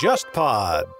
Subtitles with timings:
[0.00, 0.99] JustPod。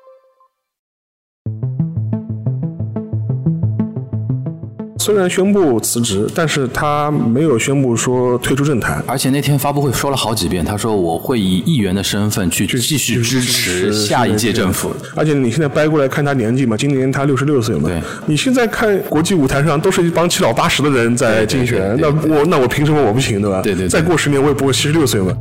[5.01, 9.03] 虽然宣布辞职，但是他没有宣布说退出政坛。
[9.07, 14.95] 而且那天发布会说了好几遍，他说我会以议员的身份去继续支持下一届政府。
[15.16, 17.89] 而且你现在掰过来看他年纪嘛，今年他六十六岁嘛。
[17.89, 17.98] 对。
[18.27, 23.62] 你现在看国际舞台上都是一帮七老八十的人在竞选，那我那我凭什么我不行对吧？
[23.62, 23.89] 对对。
[23.89, 25.35] 再过十年我也不会七十六岁嘛。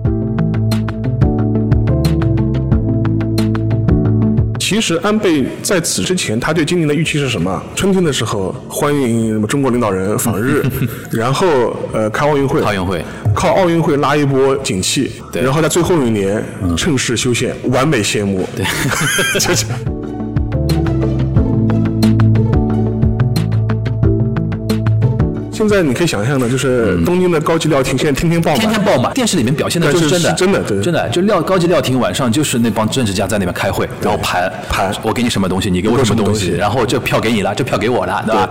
[4.69, 7.59] 其实安倍在此之前，他对今年的预期是什么？
[7.75, 10.63] 春天的时候欢迎中国领导人访日，
[11.11, 16.43] 然后呃开奥运会，奥运会靠奥运会拉一波景气，然后在最后一年
[16.77, 18.47] 趁势修宪，完美谢幕。
[18.55, 18.63] 对。
[25.59, 29.13] 现在你可以想象的，就是东京的高级料亭现在天天爆满，天天爆满。
[29.13, 38.49] 电视里面表现的就是真的，真的，真的，就料高级料亭晚上就是那帮政治家在那边开会，然后盘盘，我给你什么东西，你给我什么东西，然后这票给你了，这票给我了，对吧？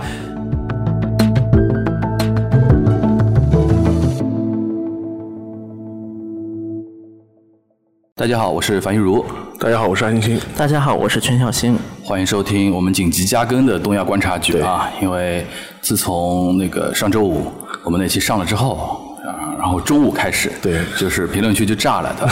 [8.15, 9.25] 大家好，我是樊玉茹。
[9.59, 10.39] 大家好，我是安欣欣。
[10.55, 11.75] 大家好，我是全小星。
[12.03, 14.89] 欢迎收听我们紧急加更的东亚观察局啊！
[15.01, 15.45] 因为
[15.81, 17.51] 自从那个上周五
[17.83, 22.29] 我们那期上了之后啊，然后中午开始，对，就是评论区就炸了的。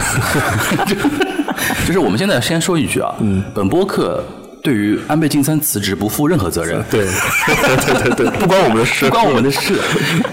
[1.85, 4.23] 就是我们现在先说一句啊，嗯，本播客。
[4.63, 9.79] 对于安倍晋三辞职不负任何责任，对，对对对， 不关我们的事，不关我们的事，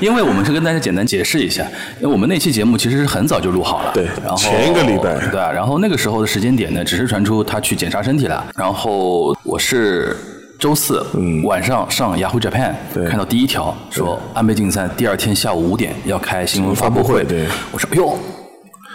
[0.00, 1.62] 因为我们是跟大家简单解释一下，
[2.00, 10.16] 因为我们那期节目其实是很早就录好了，对，然后前一个礼拜，对，然后那个时候的时间点呢，只是传出他去检查身体了，然后我是
[10.64, 11.04] 周四
[11.42, 12.72] 晚上上 Yahoo Japan
[13.06, 18.18] 看到第一条说安倍晋三第二天下午五点要开新闻发布会，对，我说哎呦。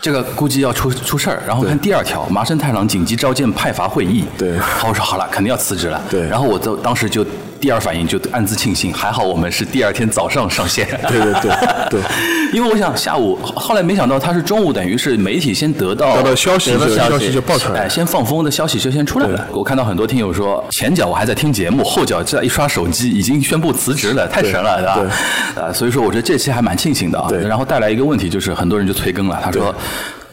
[0.02, 4.24] 这个估计要出出事儿，然后看第二条，麻生太郎紧急召见派阀会议。
[4.38, 6.02] 对，好，我说好了，肯定要辞职了。
[6.10, 7.24] 对，然后我就当时就
[7.60, 10.88] 第二反应就暗自庆幸，还好我们是第二天早上上线。
[11.08, 11.52] 对对对
[11.90, 12.02] 对，
[12.54, 19.48] 因为我想下午，后来没想到他是中午，等于是媒体先得到得到消息，得到消息就爆出来，哎，先放风的消息就先出来了。
[19.52, 25.68] 我看到很多听友说，前脚我还在听节目，后脚在一刷手机，已经宣布辞职了，太神了，对吧？
[25.68, 27.30] 啊，所以说我觉得这期还蛮庆幸的啊。
[27.48, 29.76] 然后带来一个问题就是，很多人就催更了，他说。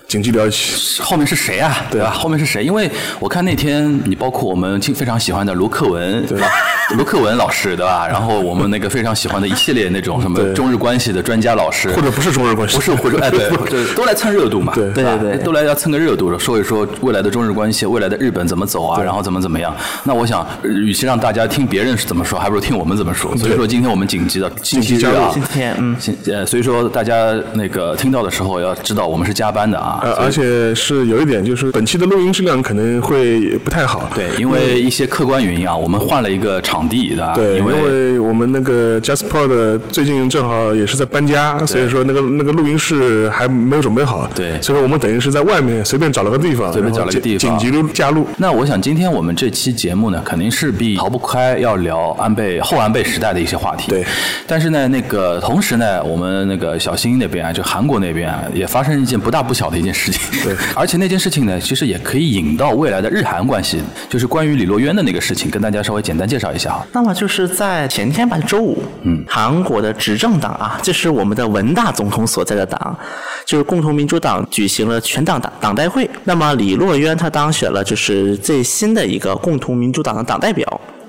[0.08, 1.84] 紧急聊起，后面是谁啊？
[1.90, 2.10] 对吧？
[2.10, 2.64] 后面是谁？
[2.64, 6.46] 因为我看那天你包括我们非常喜欢的卢克文，对吧？
[6.96, 8.06] 卢克文老师，对吧？
[8.06, 13.50] 然后我们那个非常喜欢的一系列那种什么中日关系的专家老师，或者不是中日关系，不是或者哎对，
[13.96, 19.02] 都来蹭热度嘛，对对对，都来要蹭个热度，说一说未来的中日关系，未来的日本怎么走啊？
[19.02, 19.74] 然后怎么怎么样？
[20.04, 23.36] 那我想，与其让大家听别人是怎么说，还不如听我们怎么说。
[23.36, 25.96] 所以说，今天我们紧急的紧急加入，今天嗯，
[26.28, 30.66] 呃，所以说大家那个听到的时候要知道，我们是加班的啊，而且。
[30.74, 34.10] 是有一点，就是本期的录音质量可能会不太好。
[34.14, 37.32] 对，因为一些客观原因啊，我们换了一个场地，对吧？
[37.34, 44.28] 对，因为我们那个 JustPod 最近正好也是在搬家，所以说那个那个录音室还没有准备好。
[44.34, 48.26] 对，所以说我们等于是在外面随便找了个地方，随便找了个地方紧急录加录。
[48.36, 53.90] 那我想今天我们这期节目呢，肯定势必逃不开要聊安倍后安倍时代的一些话题。
[53.90, 54.04] 对，
[54.46, 60.20] 但是呢，那个同时呢，我们那个小新那边啊，就韩国那边啊，也发生一件不大不小的一件事情。
[60.44, 61.36] 对，而且那件事情。
[61.46, 66.84] 呢，其实也可以引到未来的日韩关系，就是关于李洛渊的那个事情，跟大家稍微简单介绍一下哈。
[66.92, 72.98] 那么就是在前天吧，周五，嗯，韩国的执政党啊，这是我们的文大总统所在的党，
[73.44, 76.10] 就是共同民主党举行了全党党党代会。
[76.24, 80.66] 那么李洛渊他当选了，就是最新的一个共同民主党的党代表。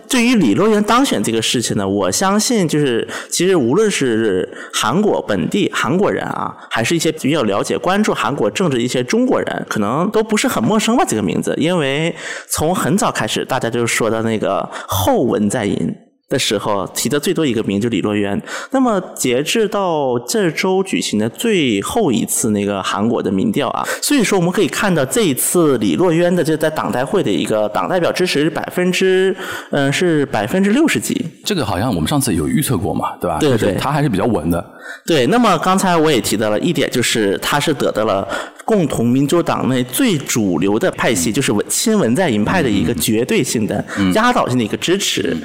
[0.10, 12.16] 对于李洛渊当选这个事情呢，我相信就是其实无论是韩国本地韩国人啊，还是一些比较了解关注韩国政治一些中国人，可能都不是很陌生吧这个名字，因为
[12.50, 15.96] 从很早开始，大家就说到那个后文在寅。
[16.30, 18.42] 的时候提的最多一个名就李洛渊。
[18.72, 29.36] 那么截至到这周举行的最后一次那个韩国的民调啊，所以说我们可以看到这一次李洛渊的这在党代会的一个党代表支持百分之
[29.72, 31.26] 嗯是百分之六十几。
[31.44, 33.38] 这个好像我们上次有预测过嘛，对吧？
[33.40, 34.74] 对对，他还是比较稳的。
[35.06, 38.28] 对，那么刚才我也提到了一点，就是他是得到了
[38.66, 45.36] 共同民主党内最主流的派系，就是亲文在寅派的一个绝对性的压倒性的一个支持。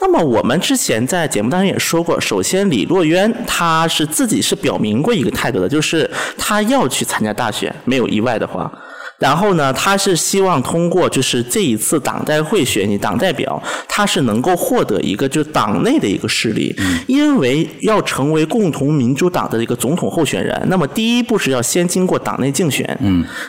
[0.00, 8.70] 那么我们之前在节目当中也说过，首先李洛渊他是自己是表明过一个态度的，就是他要去参加大选，没有意外的话。
[9.22, 16.74] 然后呢，他是希望通过就是这一次党代会选举党代表，他是能够获得一个就党内的一个势力，
[17.06, 22.98] 因为要成为共同民主党的一个总统候选人，那么第一步是要先经过党内竞选，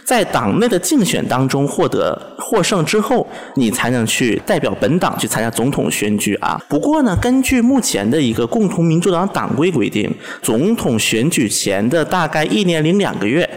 [0.05, 6.61] 在党内的竞选当中获得获胜之后，你才能去代表本党去参加总统选举啊。
[6.69, 13.49] 不过呢，根据目前的一个共同民主党党规规定，总统选举前的大概一年零两个月。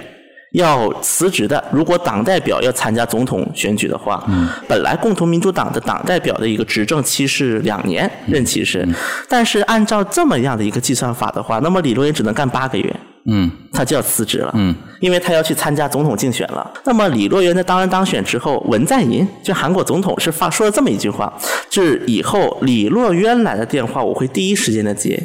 [0.53, 4.25] 要辞职的，如果党代表要参加总统选举的话，
[4.69, 8.87] 本来共同民主党的党代表的一个执政期是两年任期是，
[9.29, 12.97] 但是按照这么样的一个计算法的话，那么李洛也只能干八个月。
[13.29, 16.73] 嗯，他就要辞职了，嗯，因为他要去参加总统竞选了。
[16.85, 21.33] 那么李洛渊在当然当选之后，文在寅就韩国总统是发说了这么一句话，
[21.69, 25.21] 就是以后李洛渊来的电话我会第一时间的接。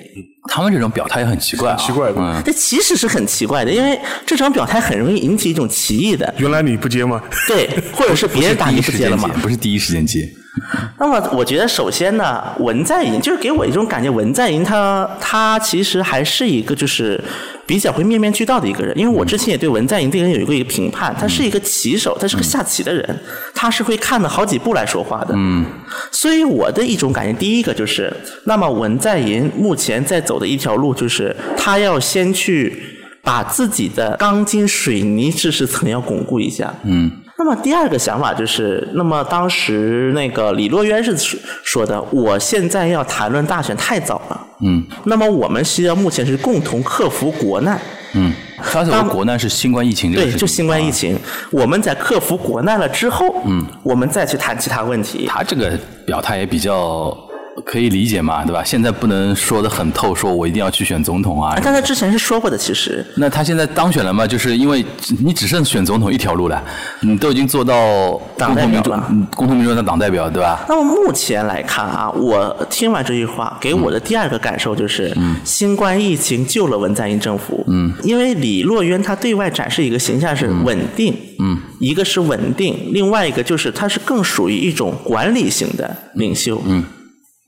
[0.50, 2.42] 他们这种表态也很奇怪，奇怪的。
[2.44, 6.34] 这其实是很奇怪的，因为这种表态很容易引起一种歧义的。
[6.38, 7.22] 原来你不接吗？
[7.48, 9.30] 对，或者是 别人打你不接了吗？
[9.42, 10.28] 不是第一时间接。
[11.00, 17.24] 那么我觉得，首先呢，文在寅就是给我一种感觉，文在寅他他其实还是一个就是
[17.72, 18.92] 比较会面面俱到的一个人。
[18.98, 23.20] 因为我之前也对文在寅这个人有一个一个评判，他是一个棋手，他是个下棋的人，
[23.56, 25.34] 他是会看了好几步来说话的。
[25.38, 25.66] 嗯，
[26.12, 28.14] 所以我的一种感觉，第一个就是，
[28.44, 32.76] 那么文在寅目前在走的一条路，就是他要先去
[33.24, 36.76] 把自己的钢筋水泥知识层要巩固一下。
[36.84, 37.10] 嗯。
[37.44, 41.18] 那么第二个想法就是，那么当时那个李洛渊是
[41.64, 44.48] 说的，我现在要谈论大选太早了。
[44.60, 44.86] 嗯。
[45.06, 47.82] 那么我们需要目前是共同克服国难。
[48.14, 48.32] 嗯。
[48.64, 51.18] 他所谓国难是新冠疫情对，就新冠疫情。
[51.50, 55.26] 我们在克服国难了之后，嗯，我们再去谈其他问题。
[55.28, 55.72] 他这个
[56.06, 57.18] 表态也比较。
[57.66, 58.64] 可以理解嘛，对吧？
[58.64, 61.60] 现在不能说的很透，说我一定要去选总统啊。
[61.64, 63.06] 但他之前是说过的，其实。
[63.18, 64.26] 那他现在当选了嘛？
[64.26, 64.86] 就是因为
[65.24, 66.62] 你只剩选总统一条路了，
[67.02, 70.66] 你都已经做到党代表了，共同民主党党代表，对吧？
[70.68, 77.64] 那么目前来看啊，我听完这句话，给我的第二个感受就是，新冠疫情救了文在寅政府。
[77.68, 77.94] 嗯。
[78.04, 86.84] 因为李洛渊他对外展示一个形象是稳定，嗯，一个是稳定，另外一个就是他是更属于一种管理型的领袖，嗯。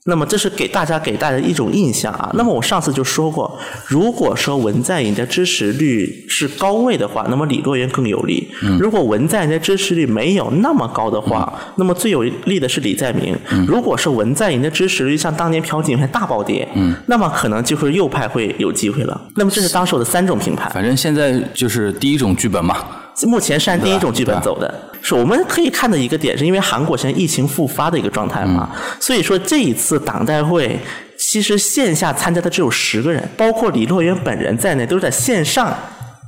[0.06, 2.30] 那么这是给大家给大家一种印象啊。
[2.34, 8.46] 那么我上次就说过，如果说文在寅的支持率是高位的话，那么李洛渊更有利。
[8.78, 13.34] 如果文在寅的支持率没有那么高的话，那么最有利的是李在明。
[13.66, 16.68] 如果是文在寅的支持率像当年朴槿惠大暴跌，
[17.06, 19.18] 那么可能就是右派会有机会了。
[19.36, 20.70] 那么这是当时我的三种评判。
[20.70, 22.76] 反正现在就是第一种剧本嘛。
[23.22, 28.70] 目前是按第一种剧本走的，是我们可以看的一个点，是因为韩国现在疫情复发的一个状态嘛，
[29.00, 30.78] 所以说这一次党代会
[31.18, 35.74] 其实线下参加的只有十个人，包括李洛渊本人在内都是在线上。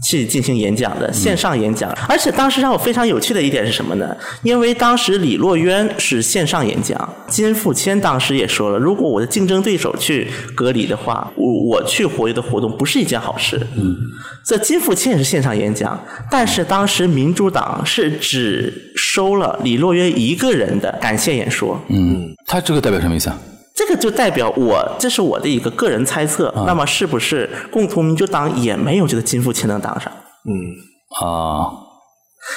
[0.02, 4.16] 去进行演讲的线上演讲，而且当时让我非常有趣的一点是什么呢？
[4.42, 13.58] 因为当时李洛渊是线上演讲，金富谦当时也说了，如果我的竞争对手去隔离的话，我我去活跃的活动不是一件好事。
[13.76, 13.96] 嗯，
[14.44, 15.98] 这金富谦也是线上演讲，
[16.30, 21.80] 但是当时民主党是只收了李洛渊一个人的感谢演说。
[21.88, 23.38] 嗯，他这个代表什么意思啊？
[23.76, 26.50] 这个就代表我，这是我的一个个人猜测。
[26.66, 30.10] 那么，是不是共同民主党也没有觉得金富谦能当上？
[30.48, 30.72] 嗯
[31.20, 31.68] 啊，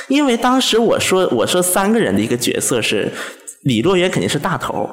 [0.07, 3.11] 因为当时我说我说三个人的一个角色是
[3.63, 4.89] 李洛渊肯定是大头，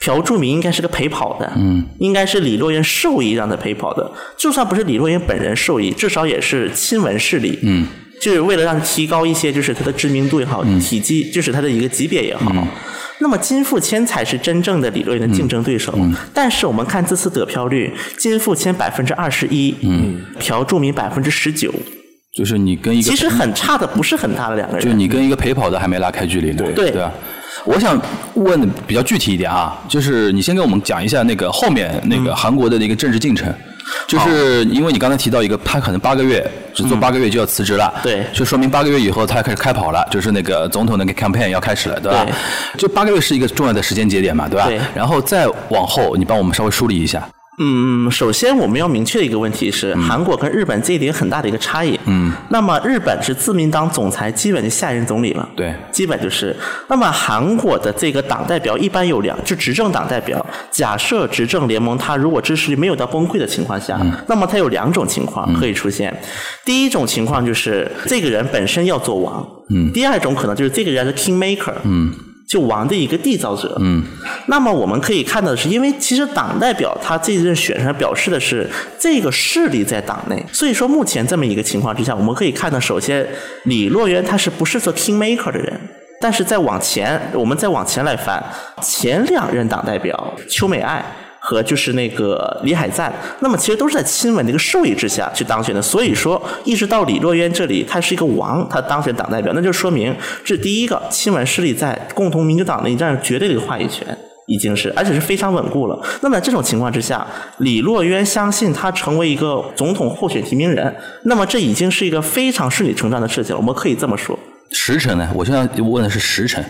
[0.00, 4.10] 朴柱明应该是个陪跑的，嗯，应该是李洛渊授意让他陪跑的。
[4.36, 7.86] 就算不是李洛渊本人授意，至少也是亲文势力，嗯，
[8.20, 12.52] 就是为了让提高一些，就是他的知名度也好，体积就是他的一个级别也好。
[13.22, 15.96] 那么金富谦才是真正的李洛渊的竞争对手，
[16.34, 21.72] 但是我们看这次得票率，金富谦百分之二十一，嗯，朴柱明百分之十九，
[22.34, 26.90] 就是你跟一个其实很差的不是很大的两个人，就你跟一个陪跑的还没拉开距离呢，对。
[26.90, 27.12] 对吧？
[27.64, 28.00] 我想
[28.34, 33.54] 问的比较具体一点啊，就是你先给我们讲一下那个后面那个韩国的那个政治进程。
[34.12, 42.26] 就是因为你刚才提到一个，他可能八个月只做八个月就要辞职了，对，就说明八个月以后他要开始开跑了，就是那个总统那个 campaign 要开始了，对吧？
[42.76, 44.66] 就八个月是一个重要的时间节点嘛，对吧？
[44.66, 44.80] 对。
[44.94, 47.26] 然后再往后，你帮我们稍微梳理一下。
[47.64, 51.98] 嗯，首先我们要明确的一个问题是，韩国跟日本这一点很大的一个差异。
[52.06, 56.54] 嗯，那么日本是自民党总裁基本就下任总理了，对，基本就是。
[56.88, 60.44] 那么韩国的这个党代表一般有两，就执政党代表。
[60.72, 66.12] 假设执政联盟他如果支持率没有到崩溃的情况下，那么他有两种情况可以出现。
[66.64, 69.46] 第一种情况就是这个人本身要做王。
[69.70, 69.92] 嗯。
[69.92, 71.74] 第二种可能就是这个人是 king maker。
[71.84, 72.12] 嗯。
[72.52, 73.74] 就王的一个缔造者。
[73.80, 74.04] 嗯，
[74.48, 78.68] 那么我们可以看到的是，因为其实党代表他这一任选上表示的是
[78.98, 83.26] 这个势力在党内，所以说目前这么一个情况之下，我们可以看到，首先
[83.64, 85.80] 李洛渊他是不是做 king maker 的人？
[86.20, 88.44] 但是再往前，我们再往前来翻，
[88.82, 91.02] 前两任党代表邱美爱。
[91.52, 95.82] 和就是那个李海赞，那么其实都是在亲吻的一个授意之下去当选的。
[95.82, 104.16] 所以说，一直到李洛渊这里，他是一个王，他当选党代表，那就说明这第一个亲吻势力在共同民主党内占绝对的一个话语权，
[104.46, 106.02] 已经是而且是非常稳固了。
[106.22, 107.26] 那么在这种情况之下，
[107.58, 110.94] 李洛渊相信他成为一个总统候选提名人，
[111.24, 113.60] 那么这已经是一个非常顺理成章的事情了。
[113.60, 114.38] 我们可以这么说。
[114.70, 115.28] 时辰呢？
[115.34, 116.64] 我现在问的是时辰。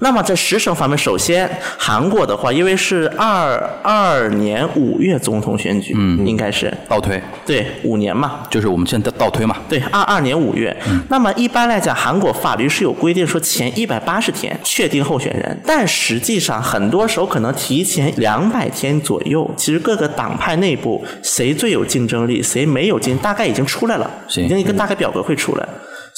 [0.00, 6.72] 那么在时程方面，首先韩国的话，因为是二二年五月总统选举，嗯，应该是。
[6.88, 10.74] 倒推，对，五年嘛，就是我们现在倒推嘛，对，二二年五月。
[11.08, 25.68] 那么一般来讲，韩国法律是有规定说前一百八十天确定候选人，但实际上很多时候可能提前两百天左右，其实各个党派内部谁最有竞争力，谁没有竞，大概已经出来了，已经一个大概表格会出来。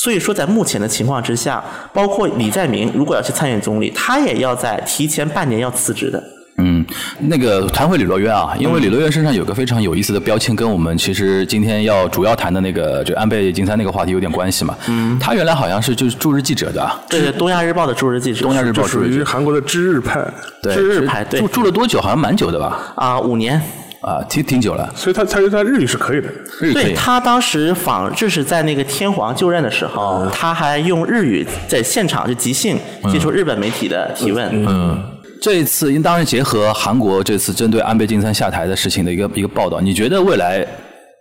[0.03, 6.23] 所以说，在目前的情况之下，包括李在明如果要去参选总理，他也要在提前半年要辞职的。
[6.57, 6.83] 嗯，
[7.21, 14.75] 那个谈回李洛渊啊，因为李洛渊身上有个非常有意思的标签，跟我们其实今天要主要谈的那个就安倍晋三那个话题有点关系嘛。
[14.89, 20.27] 嗯，他原来好像是就是驻日记者的，对，东亚日报的驻日记者，东亚日报属于韩国的知日派，
[20.63, 22.01] 知日派，对，住住了多久？
[22.01, 22.95] 好像蛮久的吧？
[22.97, 23.61] 啊，五年。
[24.01, 26.29] 啊，挺挺久了，所以他他他日语是可以的，
[26.61, 32.79] 日语对他当时访就是在那个天皇就任的时候，他还用日语在现场就即兴
[33.13, 34.49] 接受日本媒体的提问。
[34.67, 34.99] 嗯，
[35.43, 40.67] 这一次因当然结合韩国这次针对安倍晋三下台的事情的一个一个报道，你觉得未来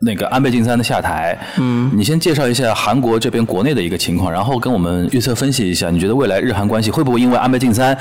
[0.05, 7.98] 那个安倍晋三的下台，嗯，你先介绍一下韩国这边国内的一个情况，然后跟我们预测分析一下，你觉得未来日韩关系会不会因为安倍晋三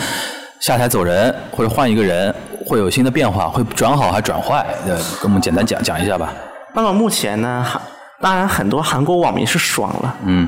[0.61, 2.33] 下台走人或者换一个人？
[2.69, 4.67] 会有新的变化，会转好还转坏？
[4.87, 6.31] 呃，跟我们简单讲讲一下吧。
[6.75, 7.65] 那么目前呢，
[8.21, 10.47] 当然很多韩国网民是爽了，嗯，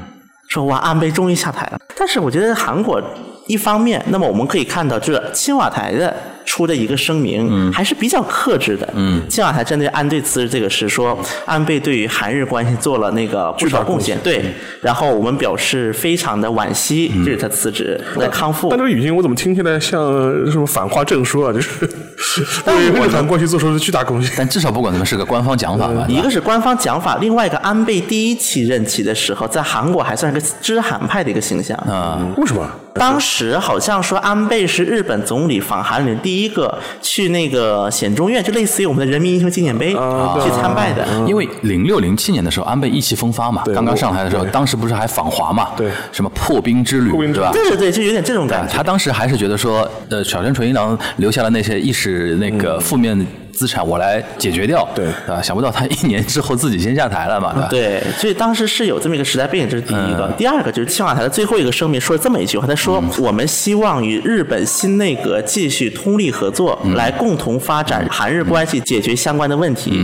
[0.50, 1.78] 说哇，安倍终于下台了。
[1.96, 3.02] 但是我觉得韩国
[3.46, 6.14] 一方面，那么我们可以看到，这青瓦台的。
[6.46, 8.88] 出的一个声明还是比较克制的。
[8.96, 14.18] 嗯，青瓦台针对安倍辞职这个事说，安倍对于韩日关系做了那个不少贡献。
[14.18, 18.68] 对，然后我们表示非常的惋惜，这是他辞职在康复。
[18.68, 20.02] 但这个语境我怎么听起来像
[20.50, 21.52] 什么反话证书啊？
[21.52, 21.88] 就是
[22.64, 24.32] 对日韩关系做出了巨大贡献。
[24.36, 26.06] 但至少不管怎么是个官方讲法吧。
[26.08, 31.76] 一个是官方讲法，另外一个安倍第一期任期的时候，在韩国还算是个知韩派的一个形象。
[31.78, 32.68] 啊，为什么？
[32.92, 41.06] 当时好像说安倍是日本总理访韩里第一个去那个显忠院，就类似于我们的人民英雄纪念碑去参拜的。
[41.26, 45.68] 因为零六零七年的时候，安倍意气风发嘛，刚刚上台的时候，当时不是还访华嘛？
[45.76, 47.50] 对，什么破冰之旅，对吧？
[47.52, 48.74] 对对对，就有点这种感觉。
[48.74, 53.26] 他当时还是觉得说，呃，小泉纯一郎留下了那些意识那个负面。
[53.52, 55.04] 资产我来解决掉，对。
[55.28, 60.32] 啊，想不到他一年之后自己先下台了嘛，对，所以当时是有这么一个时代背景，这是第一个。
[60.38, 70.00] 第二个就是青瓦台的最后一个声明说了这么一句话，他说：“我们希望与日本新内阁继续通力合作，来共同发展韩日关系，解决相关的问题。”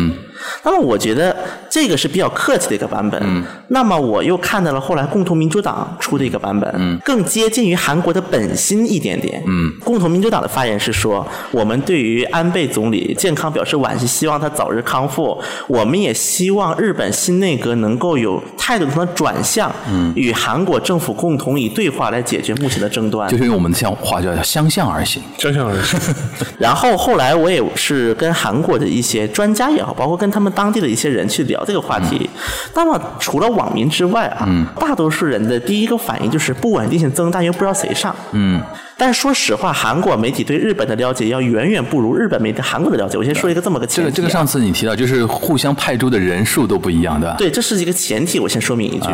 [0.63, 1.35] 那么我觉得
[1.69, 3.21] 这个是比较客气的一个版本。
[3.25, 3.43] 嗯。
[3.69, 9.43] 那么我又看到了后来共同民主党出的一个版本，嗯，更接近于韩国的本心一点点。
[9.47, 9.73] 嗯。
[9.85, 15.37] 共同民主党的发言是说，我们对于安倍总理健康表示惋惜，希望他早日康复。
[15.67, 23.29] 我们也希望日本新内阁能够有态度上的转向，嗯，与韩国政府共同以对话来解决目前的争端。
[23.29, 25.99] 就是用我们的话叫相向而行，相向而行。
[26.59, 30.36] 然后后来我也是跟韩国的一些专家也好，包括跟。
[30.37, 32.29] 跟他们当地的一些人去聊这个话题，
[32.75, 34.47] 那么除了网民之外啊，
[34.79, 38.15] 大多数人的第一个反应就是不稳定性增大，又不知道谁上。
[38.33, 38.61] 嗯，
[38.99, 43.17] 但是说实话，韩国媒体对日本的了解要远远不如日本媒体韩国的了解。
[43.17, 44.11] 我先说一个这么个前提。
[44.11, 47.37] 这个这个上次你提到，就是互相派出的人数都不一样对吧。
[47.39, 49.09] 对，这是一个前提，我先说明一句。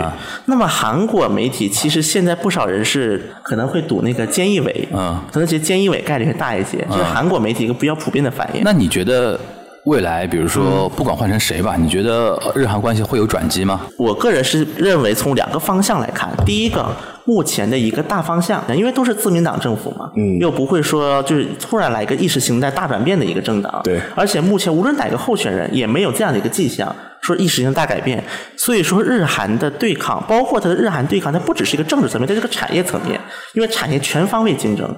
[0.46, 8.62] 那么韩国媒体其实现在不少人是可能会赌那个菅义伟，嗯，可能觉得菅义伟概率会大一些，就是韩国媒体一个比较普遍的反应。
[8.64, 9.38] 那你觉得？
[9.84, 13.80] 未来，比如说，不管换成谁吧，你觉得日韩关系会有转机吗？
[13.98, 16.86] 我个人是认为，从两个方向来看，第一个，
[17.24, 28.22] 目前的一个大方向，因为都是自民党政府嘛，嗯，又不会说就是突然来一个意识形态大转变的一个政党，对，而且目前无论哪个候选人也没有这样的一个迹象，说意识形态大改变，
[28.56, 33.20] 所以说日韩的对抗，包括它的日韩对抗，它不只是一个政治层面，它是个产业层面，
[33.54, 34.88] 因为产业全方位竞争。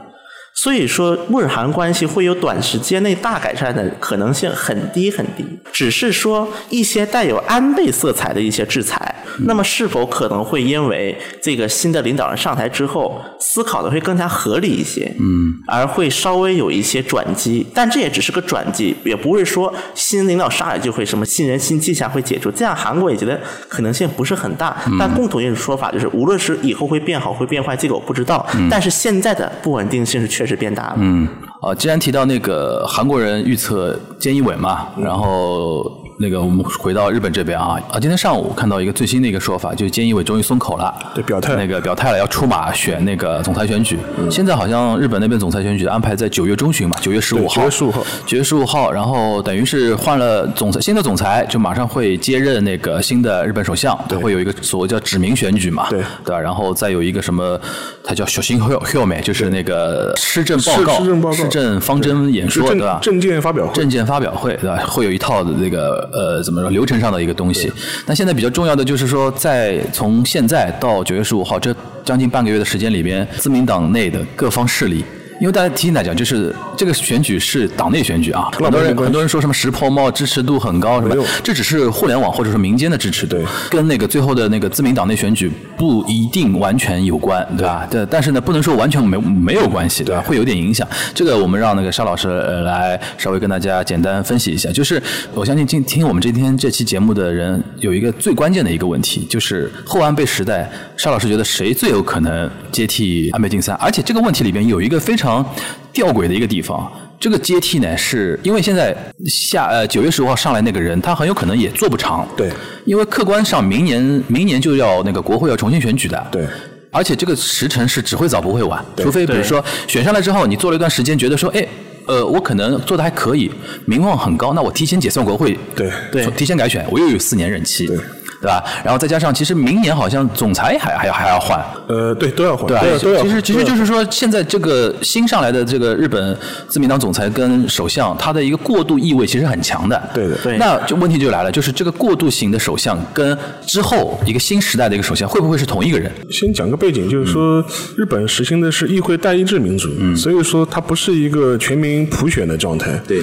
[0.55, 5.45] 所以说，日韩关系会有短时间内大改善的可能性很低很低。
[5.73, 15.13] 只是说一些带有安倍色彩的一些制裁，那么是否可能会因为这个新的领导人上台之后，思考的会更加合理一些？
[15.19, 22.49] 嗯，而会稍微有一些转机，但这也只是个转机，也不是说新领导上来就会什么新人新气象会解除。
[22.53, 24.81] 这样韩国也觉得可能性不是很大。
[24.99, 28.47] 但共同一种说法就是，无论是以后会变好会变坏，这个我不知道。
[28.71, 30.97] 但是现在的不稳定性是确实变大了。
[30.99, 31.27] 嗯，
[31.63, 36.04] 哦，既然提到那个韩国人预测菅义伟嘛，然后。
[36.16, 37.99] 那个，我们回到日本这边啊啊！
[37.99, 43.99] 今天上午看到一个最新的一个说法，就是菅义伟终于松口了，对，表态那个表态了，要出马选那个总裁选举。
[44.30, 47.54] 现在好像日本那边总裁选举安排在九月中旬吧，九月十五号。
[47.56, 48.06] 九月十五号。
[48.26, 56.40] 九月十五号，然后等于是换了总裁，新的总裁就马上会接任那个新的日本首相，会有一个所谓叫指名选举嘛，对对吧？
[56.40, 57.61] 然后再有一个什么，
[58.04, 63.00] 他叫小新 h i l 美，就是那个施政报告、施政报告、施政方针演说，对吧？
[63.02, 64.76] 证件发表会、证件发表会，对吧？
[64.87, 66.85] 会有一套的那个呃，怎么说流。
[66.85, 67.73] 流程上的一个东西，
[68.05, 75.03] 那现在比较重要的就是说，在从现在到九月十五号这将近半个月的时间里边，自民党内的各方势力。
[75.41, 83.37] 因为大家提醒大家，就是这个选举是党内选举啊，很多人很多人说什么石破茂支持度很高什么，这只是互联网或者说民间的支持度，
[83.71, 87.87] 跟那个最后的那个自民党内选举不一定完全有关，对吧？
[87.91, 90.23] 对，但是呢，不能说完全没没有关系，对吧？
[90.23, 90.87] 会有点影响。
[91.14, 92.29] 这个我们让那个沙老师
[92.62, 94.71] 来稍微跟大家简单分析一下。
[94.71, 95.03] 就是
[95.35, 103.75] 我相信听听我们今天这期节目的人有一个最关键的一个问题，就是后安倍时代，沙老师觉得谁最有可能接替安倍晋三？
[103.77, 105.25] 而且这个问题里边有一个非常。
[105.25, 105.43] 常
[105.91, 108.95] 吊诡的一个地方，这个接替呢，是因为现在
[109.27, 112.29] 下呃九月十五号上来那个人，他很有可能也做不长。
[112.37, 112.51] 对，
[112.85, 116.27] 因为客观上明年明年就要那个国会要重新选举的。
[116.31, 116.47] 对，
[116.91, 121.67] 而且这个时辰是只会早不会晚，除非比如说选上来之后，你做了一段时间，觉得说，哎，
[122.05, 123.51] 呃，我可能做的还可以，
[123.87, 127.87] 名望很高，那我提前解散国会，对对，提前改选，我又有四年任期。
[127.87, 127.97] 对。
[128.45, 128.63] 对吧？
[128.85, 131.59] 然后再加上，其实明年好像总裁还还要还要换。
[131.89, 132.67] 呃，对，都要换。
[132.67, 133.23] 对，都要。
[133.23, 136.37] 其实其实就是说，现在这个新上来的这个日本
[136.69, 140.11] 自民党总裁跟首相，他的一个过渡意味其实很强的。
[140.13, 140.37] 对的。
[140.43, 140.59] 对。
[140.59, 143.37] 那就问题就来了，就是这个过渡型的首相跟
[143.67, 146.13] 之后一个新时代的一个首相，会不会是同一个人？
[146.31, 147.65] 先讲个背景，就是说
[147.97, 153.01] 日本实行的是议会代议制民主，所以说它不是一个全民普选的状态。
[153.09, 153.23] 对。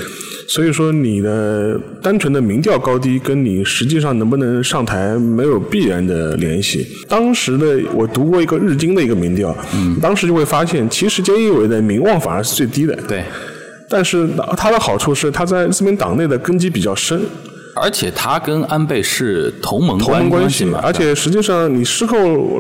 [0.54, 6.86] 所以说，你的单纯的民调高低，跟你实际上能不能上台没有必然的联系。
[7.08, 9.56] 当时的我读过一个日经的一个民调，
[10.02, 12.94] 当时就会发现，其实菅义伟的名望反而是最低的。
[13.08, 13.24] 对，
[13.88, 17.22] 但是他的好处是他在自民党内的根基比较深。
[17.76, 22.18] 而且他跟安倍是同盟同盟关系嘛，而且实际上你事后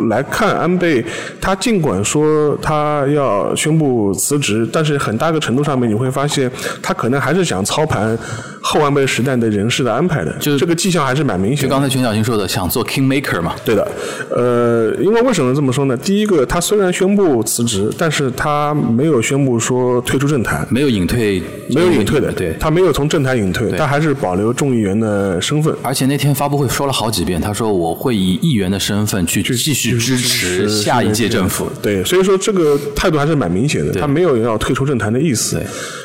[0.09, 1.05] 来看，安倍
[1.39, 6.49] 他尽管说他要宣布辞职，但是很大个程度上面你会发现，
[6.81, 8.17] 他可能还是想操盘
[8.61, 11.63] 后半辈时代的人事的安排的，就是这个迹象还是蛮明显的。
[11.63, 13.55] 就刚才全小新说的，想做 king maker 嘛。
[13.65, 13.91] 对的，
[14.29, 15.97] 呃，因为为什么这么说呢？
[15.97, 24.91] 第一个，他虽然宣布辞职，但是他没有宣布说退出政坛，没有隐退，没有隐退的，对，他没有从政坛隐退，他还是保留众议员。
[25.01, 31.67] 的身份，而且那天发布会说了好几遍，他说我会以议员的身份去继续支持下一届政府。
[31.81, 35.59] 对，所以说这个态度还是蛮明显的，他没有要退出政坛的意思。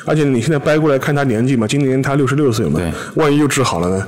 [0.07, 2.81] 而且你现在掰过来看他年纪嘛，今年他六十六岁嘛，
[3.15, 4.07] 万一又治好了呢？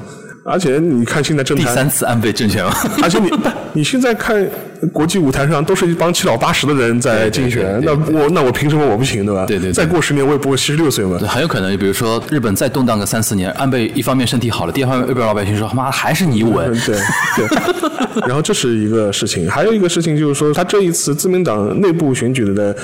[0.49, 3.31] 而且你看现在政坛第三次安倍政权了， 而且你
[3.75, 4.49] 你现在看。
[4.93, 9.45] 国际舞台上都是一帮七老八十的人在竞选，那我那我凭什么我不行对吧？
[9.45, 9.73] 对对。
[9.73, 11.19] 再过十年我也不会七十六岁嘛。
[11.27, 16.71] 很有可能，比如说日本再动荡个三四年，安倍一方面身体好了，第二方面日本老百姓说妈还是你稳。
[16.87, 16.97] 对
[17.37, 17.49] 对。
[18.29, 22.75] 然后这是一个事情，还有一个事情就是说，他这一次自民党内部选举的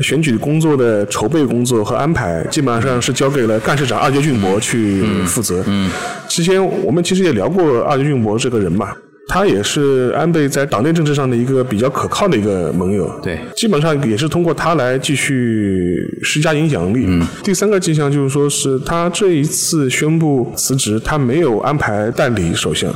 [0.00, 5.64] 选举工作的筹备工作和安排，基本上是交给了干事长二阶俊博去负责。
[5.66, 5.90] 嗯。
[6.28, 8.94] 之前我们其实也聊过二阶俊博这个人嘛。
[9.30, 17.04] 他也是安倍在党内政治上的一个比较可靠的一个盟友，对，基本上也是通过他来继续施加影响力。
[17.06, 22.90] 嗯第三个迹象就是说，是他这一次宣布辞职，他没有安排代理首相。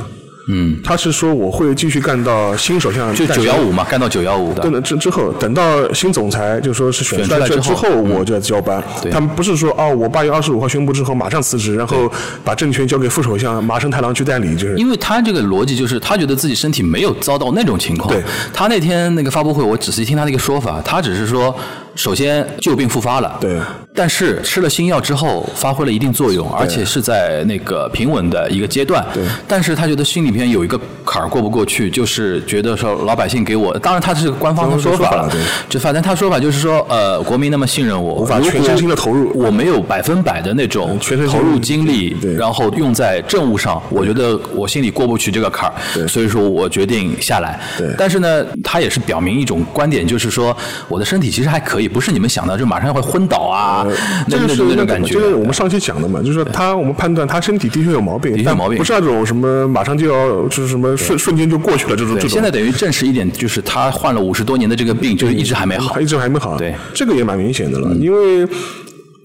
[0.47, 4.61] 嗯，他是说我会继续干到新首相就九幺五嘛，干到九幺五的。
[4.61, 8.83] 等之之后，等到新总裁就说是选出来之后，我就要交班。
[9.11, 12.11] 他们不是说哦，我八月二十五号宣布之后马上辞职，然后
[12.43, 14.75] 把政权交给副首相麻生太郎去代理，就是。
[14.77, 18.13] 因为他这个逻辑就是，他觉得自己身体没有遭到那种情况。
[18.13, 18.21] 对。
[18.53, 21.55] 他那天那个发布会，我仔细听他那个说法，他只是说。
[21.95, 23.59] 首先旧病复发了，对，
[23.93, 35.29] 但是吃了新药之后发挥了一定作用，而且是在那个平稳的一个阶段，对，但是他觉得心里边有一个坎儿过不过去，就是觉得说老百姓给我，当然他是官方的说法
[35.69, 40.97] 就反正他说法就是说，呃，国民那么信任我，无法全身心的投入，我没有百分百的那种
[41.29, 50.55] 投入精力，对，然后用在政务上，我觉得我心里过不去这个坎儿，对，所以说我决定下来，对，但是呢，他也是表明一种观点，就是说
[50.87, 53.85] 我的身体其实还可以，不是你们想的就马上会昏倒啊，
[54.27, 55.13] 那那种那种感觉。
[55.13, 62.29] 就是我们上期讲的嘛，就是说他我们判断他身体的确有毛病，有毛病，不是那种什么马上就要就是什么瞬瞬间就过去了这种这种。
[62.29, 66.57] 现在等于证实一点，就是他患了五十多年的这个病，就是一直还没好，一直还没好。
[66.57, 68.47] 对，这个也蛮明显的了，因为。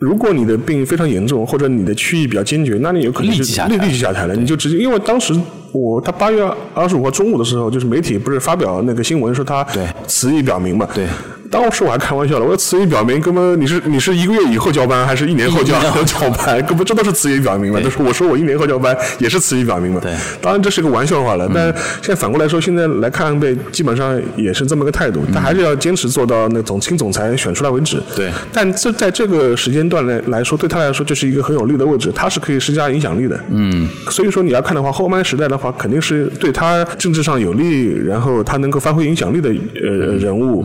[0.01, 4.37] 如果你的病非常严重，或者你的区域比较坚决，那你有可能就立立即下台了。
[4.37, 5.35] 你就直接，因为当时
[5.73, 9.67] 我他八月二十五号中午的时候，就是媒体不是发表那个新闻说他
[10.07, 10.89] 辞意表明嘛？
[10.95, 11.05] 对。
[11.51, 16.63] 当时我还开玩笑了，我说辞意表明，哥们你是你是一个月以后交班，还是一年后交交班？
[16.67, 17.81] 哥们这都是词语表明嘛。
[17.81, 20.01] 都是我说我一年后交班，也是词语表明嘛。
[20.01, 20.13] 对。
[20.43, 21.67] 当然这是个玩笑话了，但
[22.03, 28.01] 现在反过来说，现在来看安倍基本上也是这么个态度，他还是要坚持做到那总亲总裁选出来为止。
[28.15, 28.31] 对。
[28.53, 33.41] 但这在这个时间段来来说，对他来说这是一个很有利的位置，他是可以施加影响力的。
[33.51, 33.89] 嗯。
[34.11, 39.49] 所以说你要看的话，后安时代的话，肯定是对他政治上有利，然后他能够发挥影响力的
[39.83, 40.63] 呃人物。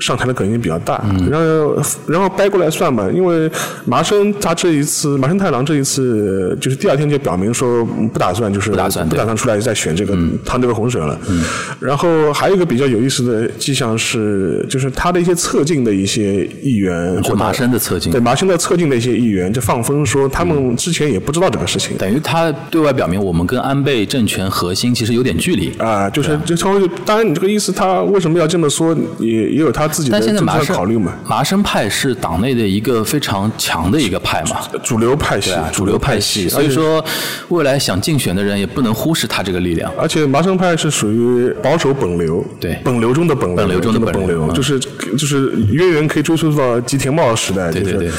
[0.00, 3.50] 上台的可能性比较大，然后然后掰过来算吧，因为
[3.84, 11.18] 麻生他这一次麻生太郎这一次就是第二天就表明说不打算就是不打算不打算出来再选这个趟这个洪水了。
[11.80, 25.72] 然后还有一个比较有意思的迹象是，就是他的一些侧进的一些议员，或麻生的侧进，对麻生的侧进的一些议员就放风说他们之前也不知道这个事情，等于他对外表明我们跟安倍政权核心其实有点距离。
[25.78, 29.87] 啊，就是就稍微当然你这个意思他为什么要这么说也也有他。
[30.10, 36.48] 但现在麻生考虑嘛，麻生派是党内的一个非常强的一个派嘛，主流派系，主流派系。
[36.48, 37.04] 所以说，
[37.48, 39.92] 未来想竞选的人也不能忽视他这个力量。
[39.98, 48.10] 而且麻生派是属于保守本流，对，本流中的本流，本流中的本流，就是就是渊源可以追溯到吉田茂时代，对对对。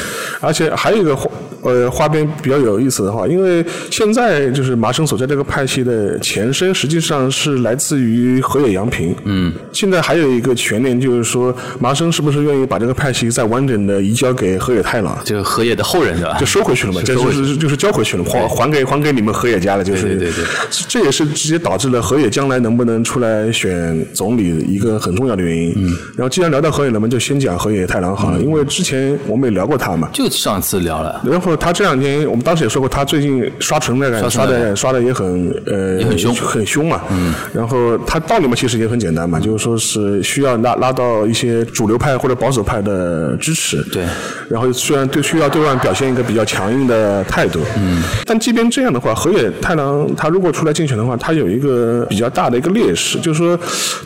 [0.41, 1.15] 而且还有一个
[1.61, 9.15] 呃花边比较有意思的话，因为现在就是麻生所在这个派系的前身，实际上是来自于河野洋平。
[9.25, 9.51] 嗯。
[9.71, 15.17] 现在还有一个悬念，就是说麻生是不是愿意把这个派系再完整的移交给河野太郎？
[15.23, 16.37] 就是河野的后人是吧？
[16.39, 20.03] 就收回去了嘛，就是就是交回去了，还还给还给你们河野家了，就是。
[20.03, 20.45] 对对对。
[20.87, 25.73] 这也是直接导致了河野将来能不能出来选总理一个很重要的原因。
[25.75, 25.95] 嗯。
[26.15, 30.09] 然后既然聊到河野了，我们就先讲河野太郎好了，因为之前我们也聊过他嘛。
[30.13, 31.21] 就上次聊了。
[31.23, 37.01] 然后他这两天，我们当时也说过，他最近刷存在感刷的刷的也很呃很凶很凶嘛。
[37.11, 37.33] 嗯。
[37.53, 43.81] 然后他道理嘛，其实也很简单嘛，就是说是需要拉拉到一些主流派或者保守派的支持。
[43.91, 44.03] 对。
[44.49, 47.59] 然后虽然对需要对外表现一个比较强硬的态度。
[47.77, 48.01] 嗯。
[48.25, 53.59] 但即便这样的话，河野太郎他如果出来竞选的话，他有一个比较大的一个劣势，就是说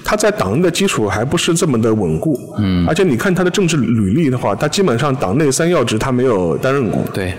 [0.03, 2.39] 他在党内的基础还不是这么的稳固。
[2.57, 2.85] 嗯。
[2.87, 7.03] 而且你看他的政治履历的话，他基本上党内三要职他没有担任过。
[7.13, 7.32] 对。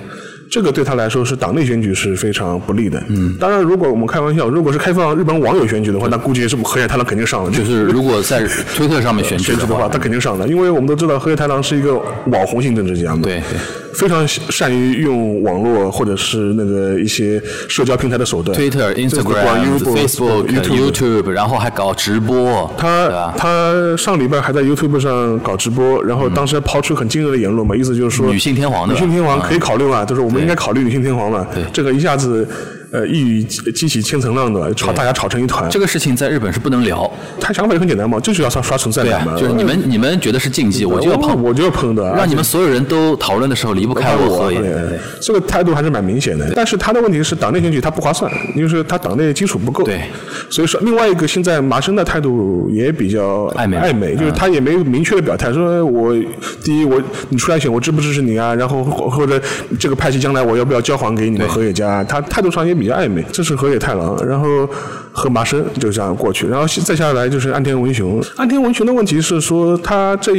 [0.54, 3.02] 这个对他来说是党内选举是非常不利的。
[3.08, 7.50] 嗯，当然，如果我们开玩笑，如果是开放日本网友选举的话，那估计是河野太郎肯定上了。
[7.50, 13.22] 就是 如果在推特上面选举的话，他肯定上了，因为我们都知道河野太郎是一个网红型政治家嘛。
[13.24, 13.58] 对对。
[13.94, 22.70] 非常善于用网络或者是那个一些社交平台的手段，Twitter、Instagram、Facebook、YouTube，然后还搞直播。
[22.76, 31.46] 他他上礼拜还在 YouTube 上搞直播，然后当时抛出很惊人的言论嘛，意思就是说女性天皇，女性天皇可以考虑嘛，就是我们应该考虑女性天皇嘛。
[31.72, 32.46] 这个一下子。
[32.94, 35.68] 呃，一语激起千层浪的，吵大家吵成一团。
[35.68, 37.10] 这个事情在日本是不能聊。
[37.40, 39.36] 他想法也很简单嘛，就是要刷刷存在感嘛。
[39.36, 42.14] 就是你们你们觉得是禁忌，我就要碰，我就要碰的。
[42.14, 44.48] 让你们所有人都讨论的时候离不开我。
[44.48, 46.48] 对对，这个态度还是蛮明显的。
[46.54, 49.82] 但是他的问题是，党内选举他不划算，就是他党内基础不够。
[49.82, 50.02] 对。
[50.48, 56.14] 所以说，另外一个现在麻生的态度也比较暧昧，暧昧，就是他也没有明确的表态，说我
[56.62, 58.54] 第一我你出来选，我支不支持你啊？
[58.54, 59.42] 然后或者
[59.80, 62.04] 这个派系将来我要不要交还给你们河野家？
[62.04, 63.54] 他态度上也比较暧昧，这是。
[63.54, 64.68] 河野太郎，然后
[65.14, 68.20] 和麻生就这样过去，然后再下来就是岸田文雄。
[68.36, 70.32] 岸田文雄的问题是说，他这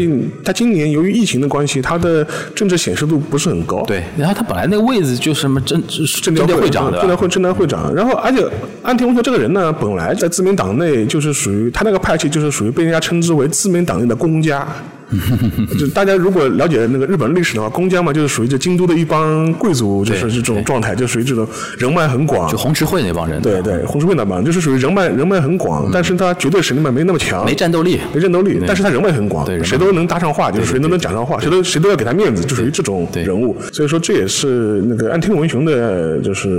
[0.44, 3.82] 他今年由于疫情的关系，他的政治显示度不是很高。
[3.84, 5.82] 对，然后他本来那个位置就是什么政
[6.22, 7.96] 政调会长的，政调会政调会长。
[7.96, 8.46] 然后而且
[8.84, 14.68] 岸田文雄这个人呢，本来在自民党内就是属于他那个派系，就是属于被人家称之为自民党内的公家。
[15.80, 22.50] 就大家如果了解那个日本历史的话，公家嘛，就是属于这京都的一帮贵族，就是这种状态，就属于这种人脉很广。
[22.52, 23.40] 就红池会那帮人。
[23.40, 33.56] 对对，红池会那帮就是属于人脉人脉很广，但是他绝对实力嘛没那么强，没战斗力，没战斗力，但是他人脉很广对，谁都能搭上话，就是谁都能讲上话，谁都谁都要给他面子，就属于这种人物。
[33.72, 36.50] 所以说这也是那个安天文雄的就是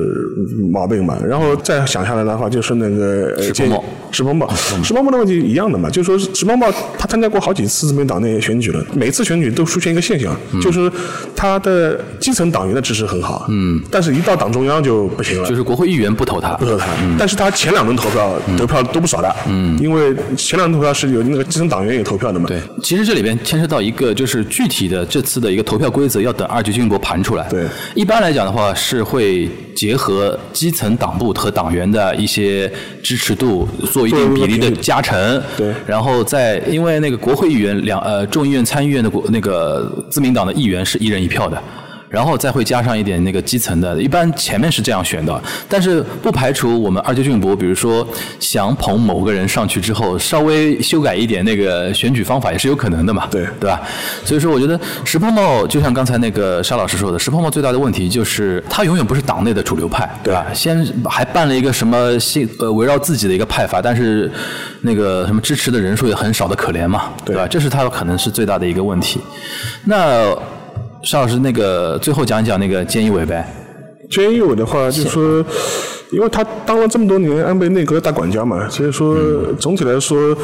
[0.71, 1.19] 毛病嘛。
[1.27, 3.85] 然后再想下来的话，就是那个石鹏茂。
[4.13, 4.49] 石鹏茂，
[4.85, 10.91] 石鹏茂的问题一样的嘛，就是说石鹏茂他参加过好几次自民党内选举了，每次选举都出现一个现象，嗯就是
[11.35, 16.65] 他的基层党员的支持很好，嗯，但是一到党中央就不行了，就是国会议员不投他不。
[16.65, 16.87] 投他，
[17.19, 27.49] 但是他前两轮投票得票都不少的，嗯，因为前两轮投票是有那个基层党员也投票的嘛，对，其实这里边牵涉到一个就是具体的这次的一个投票规则，要等二级军博盘出来。
[27.49, 32.71] 对一般来讲的话是会结合基层党部和党员的一些
[33.03, 35.43] 支持度做一定比例的加成。
[35.57, 41.63] 对然后再因为那个国会议员两呃众议院参议院的国那个自民党的议员是一人一票的。
[42.09, 48.07] 然后再会加上一点那个基层的，一般前面是这样选的，但是不排除我们二阶俊博，比如说
[48.41, 53.81] 想捧某个人上去之后，稍微修改一点那个选举方法也是有可能的嘛，对对吧？
[54.25, 60.47] 所以说，我觉得石破茂就像刚才那个沙老师说的，石破茂最大的问题就是他永远不是党内的主流派，对吧？
[60.55, 64.31] 先还办了一个什么新呃围绕自己的一个派阀，但是
[64.83, 67.47] 那个什么支持的人数也很少的可怜嘛，对吧？
[67.49, 69.21] 这是他可能是最大的一个问题。
[69.85, 70.35] 那
[71.07, 73.49] 沙老师，那个最后讲一讲那个菅义伟呗。
[74.11, 75.45] 菅义伟的话，就是说，
[76.11, 79.17] 因为他当了这么多年安倍内阁大管家嘛，所以说
[79.57, 80.37] 总体来说，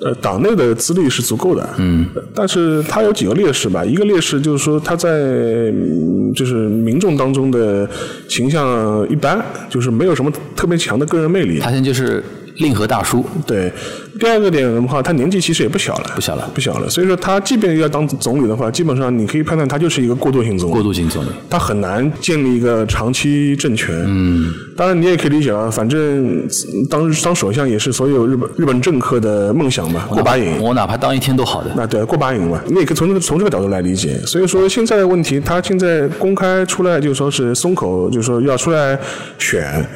[0.00, 1.68] 呃，党内的资历是足够的。
[1.76, 2.06] 嗯。
[2.34, 7.86] 但是他有几个劣势吧，一个劣势就是说他在嗯就是民众当中的
[8.26, 11.58] 形象一般，就是没有什么特别强的个人魅力。
[11.58, 12.24] 他现在就是
[12.58, 13.70] 令和大叔，对，
[14.18, 16.88] 第二个点的话，他年纪其实也不小了，不小了不小了。
[16.88, 20.72] 所以说，他即便要当总理的话，基本上你可以判断他就是一个过渡性总理。
[20.72, 21.28] 过渡性总理。
[21.50, 23.94] 他很难建立一个长期政权。
[24.06, 26.42] 嗯，当然你也可以理解啊，反正
[26.88, 30.58] 当当首相也是所有日本日本政客的梦想嘛，过把瘾。
[30.60, 31.70] 我哪怕当一天都好的。
[31.76, 34.18] 那对，过把瘾嘛，你也可以从这个从这个角度来理解。
[34.26, 38.98] 所以说现在的问题，他现在公开出来就说是松口，就说要出来
[39.38, 39.86] 选。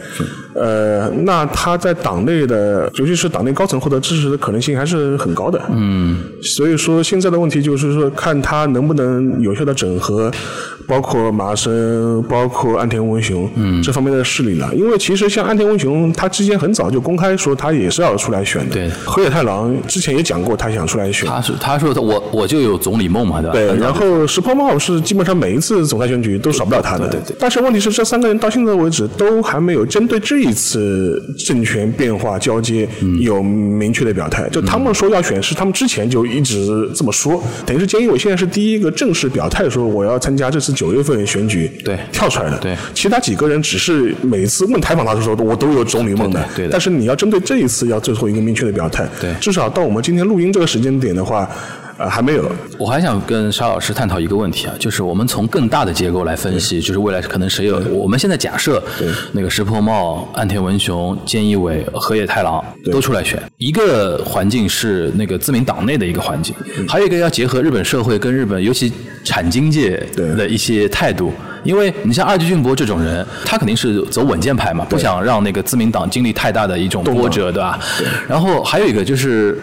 [0.55, 5.61] 呃，那他在党内的，尤其是党内高层获得支持的可能性还是很高的。
[5.71, 10.31] 嗯，所以说现在的问题就是说，看他能不能有效的整合，
[10.87, 14.73] 包括麻生，包括岸田文雄，嗯，这方面的势力了。
[14.75, 18.75] 因为其实像岸田文雄，他之前很早就公开说他也是要出来选的。
[18.75, 21.29] 对河野太郎之前也讲过，他想出来选。
[21.29, 23.53] 他是他说我我就有总理梦嘛，对吧？
[23.53, 27.09] 对，然后石破茂是基本上每一次总裁选举都少不了他的。
[27.09, 34.49] 对对对但是问题是，这三个人到现在为止都还没有针对这一次政权变化交接嗯有明确的表态。
[34.51, 37.43] 就他们说要选，是他们之前就一直这么说。
[37.67, 42.59] 等于是菅义伟现在是第一个正式表态说我要参加这次九月份选举，对跳出来的。
[42.59, 46.45] 对其他几个人只是每次问采访他的时候，我都有总理梦的。
[46.55, 49.09] 对但是你要针对这一次要最后一个明确的表态。
[49.21, 51.49] 对至少到我们今天录音这个时间点的话，
[51.99, 52.51] 呃，还没有。
[52.79, 58.83] 我还想跟沙老师探讨一个问题啊，就是我们从更大的结构来分析，就是未来可能谁有，我们现在假设
[59.33, 66.55] 那个石破茂、岸田文雄、菅义伟、河野太郎都出来选，一个环境是那个自民党内的一个环境，
[66.89, 68.91] 还有一个要结合日本社会跟日本尤其
[69.25, 71.33] 产经界的一些态度。
[71.63, 77.79] 因为你像二级俊博这种人，他肯定是走稳健派嘛，不想让那个自民党经历太大的一种波折，对吧？
[78.29, 79.59] 然后还有一个就是。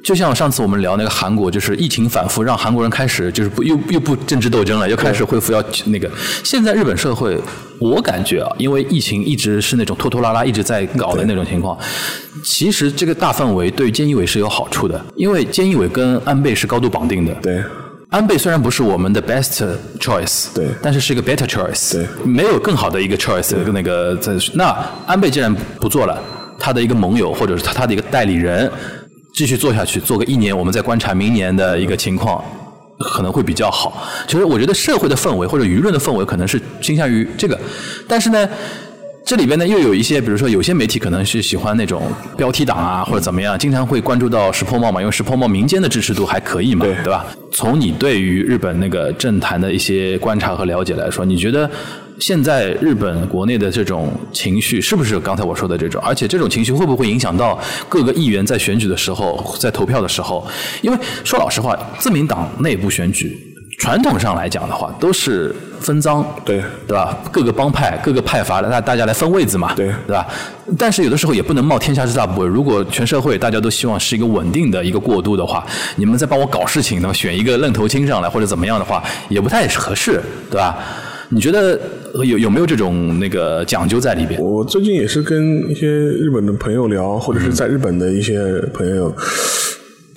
[0.00, 6.08] 就像上次我们聊那个韩国，就是疫情反复，让韩国人开始就是不又又不政治斗争了，又开始恢复要那个。
[6.44, 7.36] 现在日本社会，
[7.80, 11.76] 我感觉啊，因为疫情一直是那种拖拖拉拉一直在搞的那种情况，
[12.42, 17.34] 其实这个大范围对菅义伟是有好处的，因为菅义伟跟安倍是高度绑定的。
[17.42, 17.62] 对。
[18.10, 19.66] 安倍虽然不是我们的 best
[20.00, 24.74] choice，对但是是一个 better choice，对没有更好的一个 choice，那个在那
[25.06, 26.22] 安倍既然不做了，
[26.58, 28.70] 他的一个盟友或者是他他的一个代理人
[29.34, 32.42] 继续做下去，做个一年，我们再观察明年的一个情况。
[33.00, 34.04] 可能会比较好。
[34.26, 37.56] 其实我觉得社会的氛围或者舆论的氛围可能是倾向于这个，
[38.08, 38.48] 但是呢，
[39.28, 47.26] 这里边呢又有一些，比如说有些媒体可能是喜欢那种标题党啊或者怎么样，经常会关注到石破茂嘛，因为石破茂民间的支持度还可以嘛，对对吧？
[47.52, 51.70] 从你对于日本那个政坛的一些观察和了解来说，你觉得？
[52.20, 56.02] 现在日本国内的这种情绪是不是刚才我说的这种？
[56.04, 57.56] 而且这种情绪会不会影响到
[57.88, 60.44] 各个议员在选举的时候，在投票的时候？
[60.82, 63.47] 因为说老实话，自民党内部选举
[63.78, 67.16] 传统上来讲的话，都是分赃，对对吧？
[67.30, 70.26] 各个帮派、各个派阀的，大大家来分位子嘛，对对吧？
[70.76, 72.46] 但是有的时候也不能冒天下之大不韪。
[72.46, 75.64] 如果全社会大家都希望是一个稳定的一个过渡的话，
[75.96, 80.76] 你们再帮我搞事情，那么选一个愣头青上来或者怎么样的话，也不太合适，对吧？
[81.30, 81.78] 你觉得
[82.24, 84.40] 有有没有这种那个讲究在里边？
[84.40, 89.14] 我最近也是跟一些日本的朋友聊，或者是在日本的一些朋友，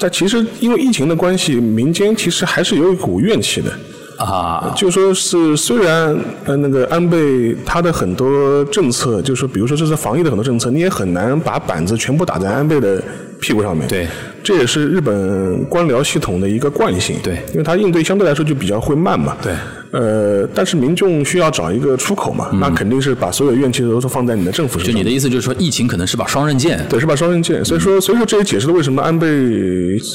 [0.01, 3.71] 但其实因为疫情的关系，民间其实还是有一股怨气的。
[4.17, 13.03] 啊，就说是虽然呃那个安倍他的很多政策，就是说比如说这次防疫的很多政策，你也很难把板子全部打在安倍的
[13.39, 13.87] 屁股上面。
[13.87, 14.07] 对，
[14.43, 17.15] 这也是日本官僚系统的一个惯性。
[17.23, 19.35] 对，因为他应对相对来说就比较会慢嘛。
[19.41, 19.53] 对。
[19.91, 24.93] 呃，但是民众需要找一个出口嘛，那肯定是把所有怨气都是放在你的政府身上。
[24.93, 26.85] 就你的意思就是说，疫情可能是把双刃剑。
[26.89, 27.63] 对，是把双刃剑。
[27.63, 29.27] 所以说，所以说这也解释了为什么安倍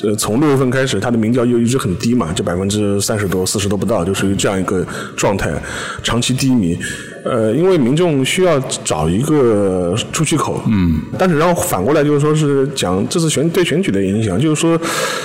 [0.03, 4.87] 呃从六月份开始他的民调又一直很低嘛，就百分之三十多、四十都不到，就属于这样一个
[5.17, 5.53] 状态，
[6.03, 6.79] 长期低迷。
[7.29, 10.63] 呃，因为民众需要找一个出气口。
[10.69, 11.01] 嗯。
[11.19, 14.79] 但是然后反过来就是说是讲这次选对选举的影响，就是说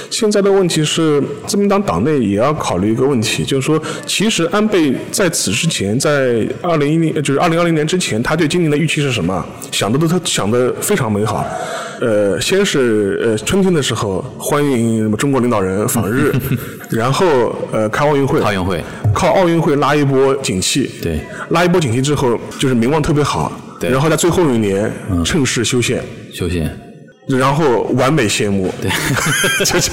[0.09, 9.45] 现在的问题是自民党党内也要考虑一个问题，就是说其实安倍在此之前，在二零一零就是二零二零年之前，他对今年的预期是什么？
[9.71, 11.45] 想的都他想的非常美好。
[11.99, 16.33] 呃，先是呃春天的时候欢迎中国领导人访日，
[16.89, 21.19] 然后呃开奥运会，奥运会靠奥运会拉一波景气，对，
[21.49, 24.91] 拉一波景气之后就是名望特别好，对，然后在最后一年
[25.25, 26.69] 趁势修宪，修宪。
[27.27, 28.91] 然后完美谢幕，对，
[29.63, 29.91] 就是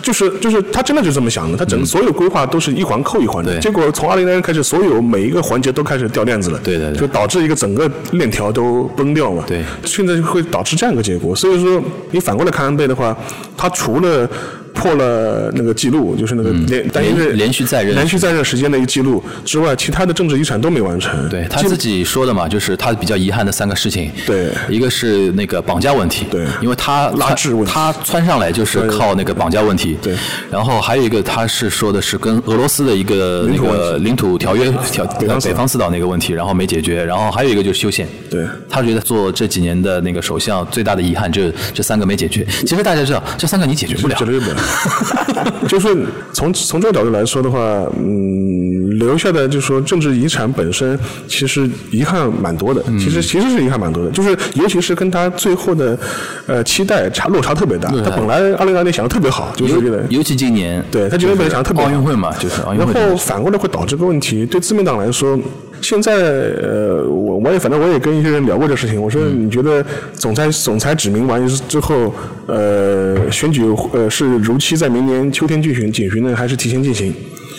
[0.00, 13.14] 就是就是他真的就这么想的，他整个所有规划都是一环扣一环的，结果从二零年开始，所有每一个环节都开始掉链子了，对对对，就导致一个整个链条都崩掉嘛，对，现在会导致这样一个结果，所以说你反过来看安倍的话，
[13.56, 14.30] 他除了。
[14.78, 21.28] 破了那个记录，就是那个连连连续在任连续在任时间的一个记录之外，其他的政治遗产都没完成。
[21.28, 24.08] 对他自己说的嘛，就是他比较遗憾的三个事情。
[24.24, 26.26] 对，一个是那个绑架问题。
[26.30, 29.98] 对，因为他拉制问题，他窜上来就是靠那个绑架问题。
[30.00, 30.14] 对，
[30.48, 35.04] 然后还有一个他是说的是跟俄罗斯的一个那个领土条约条
[35.42, 37.04] 北方四岛那个问题，然后没解决。
[37.04, 38.06] 然后还有一个就是修宪。
[38.30, 42.46] 对，他觉得做这几年的那个首相最大的遗憾就是这三个没解决。
[42.66, 44.14] 其实大家知道，这三个你解决不了。
[44.16, 44.56] 解决不了。
[45.68, 47.58] 就是从从这个角度来说的话，
[47.98, 55.98] 嗯，留下的就是说政治遗产本身其实遗憾蛮多的，其实其实是遗憾蛮多的，就是尤其是跟他最后的
[56.46, 57.90] 呃期待差落差特别大。
[57.90, 62.92] 他本来二零二零年想的特别好，就是觉得尤其今年，对他今年本来想的特别奥运会嘛，就是奥运会。
[62.92, 65.38] 然后反过来会导致个问题，对自民党来说。
[65.80, 69.00] 现在呃，我我也反正我也跟一些人聊过这事情。
[69.00, 72.14] 我说你觉得总裁总裁指名完之后，
[72.46, 73.62] 呃，选举
[73.92, 77.14] 呃是如期在明年秋天进行进行呢，还是提前进行？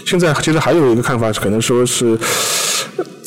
[0.05, 2.17] 现在其实还有一个看法，可能说是。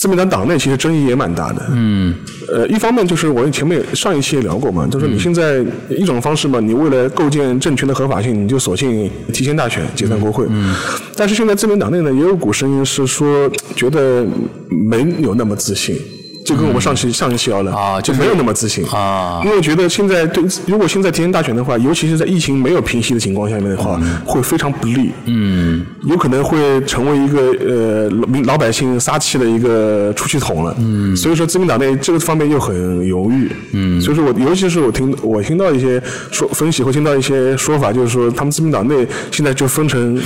[0.02, 1.64] 自民党党内其实争议也蛮大的。
[1.70, 2.12] 嗯。
[2.52, 10.44] 呃，一方面就是我前面上一期也聊过嘛，就是你现在一种方式嘛，你为了构建政权的合法性，你就索性提前大选解散国会。
[10.48, 10.74] 嗯。
[11.14, 14.26] 但是现在自民党内呢，也有股声音是说，觉得
[14.68, 15.94] 没有那么自信。
[16.44, 18.84] 就跟我们上期上一期聊的啊，就没有那么自信。
[18.88, 40.20] 啊，因为觉得现在对，如果现在提前大选的话，尤其是在疫情没有平息的情况下面的话，会非常不利，嗯，有可能会成为一个呃老老百姓撒气的一个出气筒了，嗯，所以说自民党内这个方面又很犹豫，嗯，所以说我尤其是我听我听到一些说分析或听到一些说法，就是说他们自民党内现在就分成。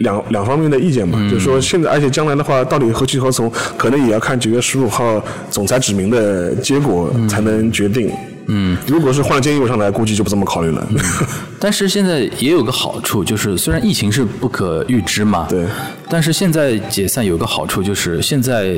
[0.00, 8.10] 两两方面的意见嘛，就是说现在，而且将来的话，到底何去何从，可能也要看九月十五号总裁指名的结果才能决定。
[8.46, 10.86] 嗯，如果是换了菅义伟上来，估计就不这么考虑了。
[11.58, 15.64] 但是现在也有个好处，就是虽然疫情是不可预知嘛，对，
[16.08, 18.76] 但是现在解散有个好处，就是现在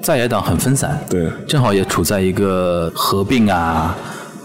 [0.00, 3.96] 在野党很分散，对，正好也处在一个合并啊。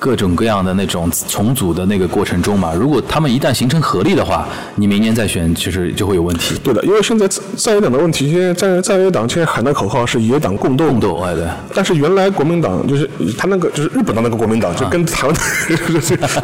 [0.03, 6.59] 各种各样的那种重组的那个过程中嘛，如果他们一旦形成合力的话，你明年再选其实就会有问题。
[6.61, 10.87] 对的，因为现在在野党的问题，现在在在野党现在喊的口号是野党共斗。
[10.87, 11.45] 共斗，哎对。
[11.73, 15.33] 但是原来国民党就是他那个就是日本的那个国民党，就跟台湾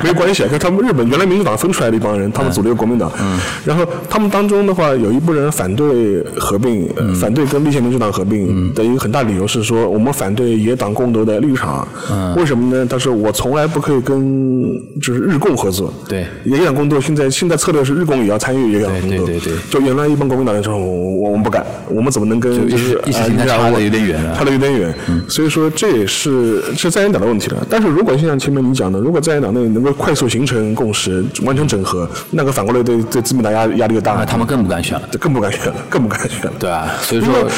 [0.02, 3.12] 没有关系，跟他们日本原来民主党分出来的一帮人，他们组了一个国民党。
[3.22, 3.38] 嗯。
[3.66, 6.88] 然后他们当中的话，有一部分人反对合并，
[7.20, 11.86] 反对跟立宪民主党合并的一个很大理由是说，我们反对野党共斗的立场。
[12.10, 12.34] 嗯。
[12.36, 12.86] 为什么呢？
[12.86, 17.02] 他说我从从来不可以跟就是日共合作，对，野党工作。
[17.02, 19.54] 现在现在策略是日共也要参与野党工作，对对对。
[19.72, 24.94] 就原来一帮国民党人说，我我们不敢，我们怎么能跟就是意识形态差的有点远，差的有点远。
[25.28, 27.66] 所以说这也是是在野党的问题了。
[27.68, 36.54] 但是如果像前面你讲的，如果在野党内能够快速形成共识，完成整合，那个反过来对对自民党压压力就大，他们更不敢选了，更不敢选了，更不敢选了。
[36.60, 37.50] 对啊，所以说。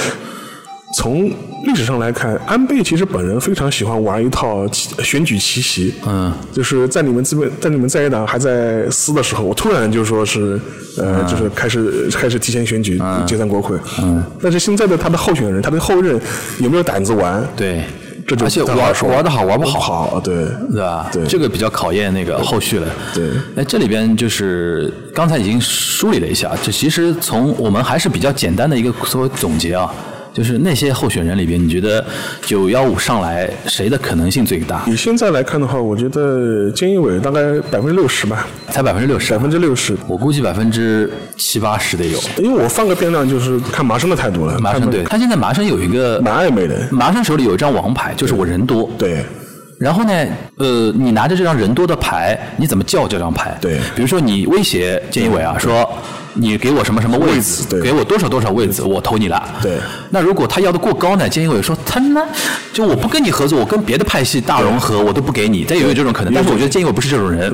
[0.93, 1.31] 从
[1.65, 4.67] 历史上来看，安倍其实本人非常喜欢玩一套
[5.03, 5.93] 选举奇袭。
[6.05, 10.59] 嗯，就是在你们这边，在你们在野党还在撕的时候，我突然就说是，
[10.97, 13.77] 呃，就是开始开始提前选举解散国会。
[14.01, 16.19] 嗯，但是现在的他的候选人，他的后任
[16.59, 17.45] 有没有胆子玩？
[17.55, 17.83] 对。
[18.27, 21.09] 这就而且玩说玩的好玩不好，好对对吧？
[21.11, 22.87] 对这个比较考验那个后续了。
[23.13, 29.91] 对，哎，这里边就是刚才已经梳理了一下，就其实从我们还是比较简单的一个所谓总结啊，
[30.33, 32.03] 就是那些候选人里边，你觉得
[32.41, 34.83] 九幺五上来谁的可能性最大？
[34.87, 42.19] 以现在来看的话，我觉得菅义伟大概百分之六十吧，才百分之六十，百分之六十，我估计百分之七八十得有。
[42.37, 44.57] 因为我放个变量就是看麻生的态度了。
[44.59, 48.89] 麻生对，他现在麻生有一个蛮暧昧的，麻生手里有一张王牌，就是我人多。
[48.97, 49.25] 对。
[49.81, 50.13] 然后呢，
[50.57, 53.57] 呃，你拿着这张人多的牌，你怎么叫这张牌？
[53.59, 55.89] 对，比如说你威胁菅义伟啊，说
[56.35, 59.43] 你给我什么什么位置，给我多少多少位置，我投你了。
[59.59, 59.77] 对。
[60.11, 61.27] 那如果他要的过高呢？
[61.27, 62.21] 菅义伟说他呢，
[62.71, 65.63] 就我不跟你合作，我跟别的派系大融合，我都不给你。
[65.63, 67.51] 再有这种可能，但是我觉得菅义伟不是这种人，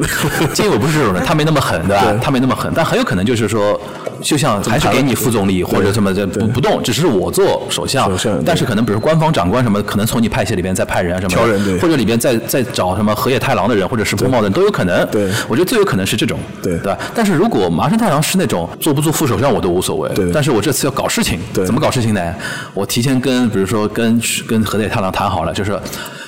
[0.53, 2.19] 菅义伟不是这种人，他没那么狠，对吧？
[2.21, 3.79] 他没那么狠，但很有可能就是说。
[4.21, 8.11] 就像还是给你副总理或者什么的不不动，只是我做首相，
[8.45, 15.07] 但是可能比如官方长官什么，可能从你派系里边再派人啊什么，的，或者里边再再找什么河野太郎的人或者石破茂的人都有可能。
[15.11, 16.97] 对，我觉得最有可能是这种，对对吧？
[17.15, 22.33] 但是如果麻生太郎是那种做不做副首相我都无所谓，但是我这次要搞事情，怎么搞事情呢？
[22.73, 25.79] 我提前跟比如说跟跟河野太郎谈好了，就是。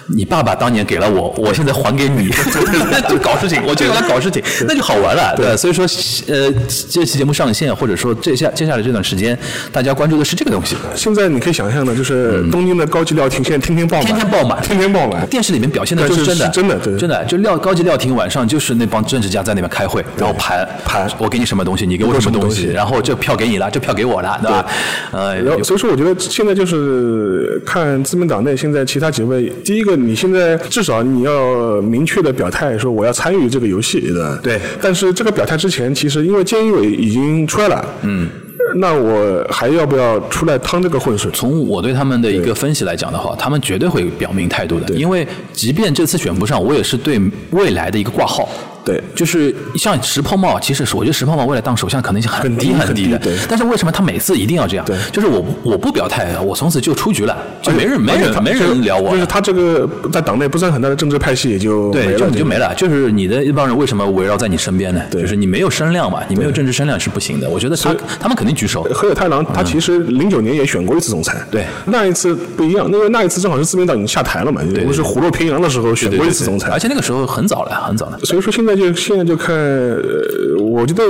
[0.10, 2.30] 你爸爸当年给了我，我现在还给你，
[3.08, 5.34] 就搞事情，我就用来搞事情，那就好玩了。
[5.36, 5.86] 对，所以说，
[6.28, 6.52] 呃，
[6.90, 9.38] 这期节目上线，或者说这下接下来这段时间，
[9.72, 10.76] 大家关注的是这个东西。
[10.96, 15.26] 现在你可以想象的，就是东京的高级料亭现在天天爆满，天天爆满，天天爆满。
[15.28, 24.66] 电视里面表现的就是真的，真的，真的，就料高级料亭晚上就是那帮政治家在那边开会，然后盘盘，我给你什么东西，你给我什么东西，然后这票给你了，这票给我了，对吧？
[25.12, 30.58] 呃，所以说我觉得现在就是看自民党内现在其他几位，第一个你现在。
[30.70, 34.40] 至少你要明确的表态说我要参与这个游戏，对吧？
[34.42, 34.60] 对。
[34.82, 38.30] 但是这个表态之前，其实因为菅义伟已经出来了，嗯，
[38.76, 41.30] 那我还要不要出来趟这个浑水？
[41.34, 47.20] 从我对他们的一个分析来讲的话，他们绝对会表明态度的，因为即便这次选不上，我也是对
[47.52, 48.48] 未来的一个挂号。
[48.86, 53.20] 对，就是像石破茂，其实是我觉得石破茂未来当首相可能性很低很低的。
[53.20, 53.36] 对。
[53.48, 54.86] 但是为什么他每次一定要这样？
[54.86, 54.98] 对。
[55.12, 59.12] 就是我我不表态，我从此就出局了，就没人没人没人聊我。
[59.12, 62.74] 就是他这个在党内不算很大的政治派系也就对，就你就没了。
[62.76, 65.02] 就是你的一帮人为什么围绕在你身边呢？
[65.12, 67.50] 就是你没有声量嘛，你没有政治声量是不行的。
[67.50, 68.84] 我觉得他他们肯定举手。
[68.94, 71.66] 河野太郎他其实零九年也选过一次总裁，对。
[71.86, 78.18] 那一次不一样，因为那一次正好是自民党已经下台了嘛，不是虎落平阳的时候选过一次总裁，而且那个时候很早了，很早了。
[78.24, 79.56] 所以说现在就现在就看。
[79.56, 81.04] 呃，我觉得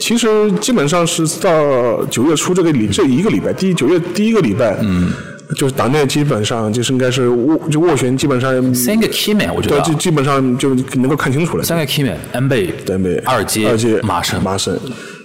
[0.00, 5.12] 其实基本上是到九月初这个礼这一个礼拜，第九月第一个礼拜，嗯，
[5.56, 11.64] 就是党内基本上就是应该是斡就斡旋，基本上三个 key man，我觉得基基本上就能够看清楚了。
[11.64, 14.78] 三个 key man，安倍、安倍、二阶、二阶、麻生、麻生，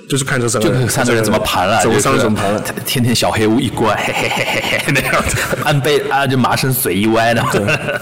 [0.10, 7.42] 就是看这三个，就三个人怎么盘了，怎么三个怎么盘了，天天小黑屋一关，嘿嘿嘿嘿嘿那样子，安倍啊，就麻生嘴一歪的，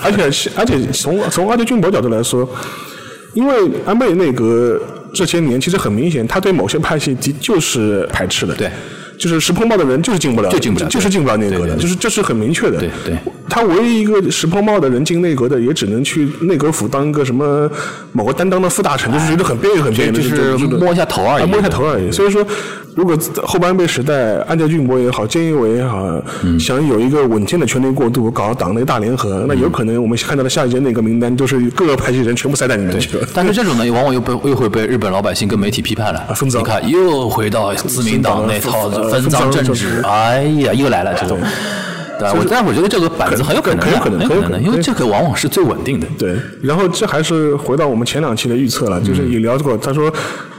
[0.01, 2.49] 而且而且从从二阶俊博角度来说。
[3.35, 3.53] 因为
[3.85, 4.81] 安倍内阁
[5.13, 8.55] 这些年，其实很明显，他对某些派系的就是排斥的。
[8.55, 8.71] 对。
[9.17, 12.79] 就是石破茂的人就是进不了，就进不了，就是进不了内阁的，就是这是很明确的。
[12.79, 13.17] 对对，
[13.49, 17.69] 他唯一一个石破茂的人进内阁的，也只能去内阁府当一个什么
[18.11, 22.11] 某个担当的副大臣，就是觉得很别扭，很别扭，就是摸一下头而已，摸一下头而已。
[22.11, 22.45] 所以说，
[22.95, 26.21] 如果后半辈时代，安家俊博也好，菅义伟也好，
[26.59, 33.27] 想有一个稳健的权力过渡，搞党内大联合，那有可能我们看到的下一届内阁名单都是各个派系人全部塞在里面去了。
[33.33, 36.21] 但是这种呢，往往又被又会被日本老百姓跟媒体批判了。
[36.41, 38.89] 你看，又回到自民党那套。
[39.09, 41.39] 分赃政治，哎呀，又来了这种，
[42.19, 42.33] 对吧？
[42.37, 46.07] 我但我觉得这个板子很有可能，很有可能，很有可能，因为这个往往是最稳定的。
[46.17, 50.11] 对，然后这还是回到我们前两期的预测了，就是也聊过，他说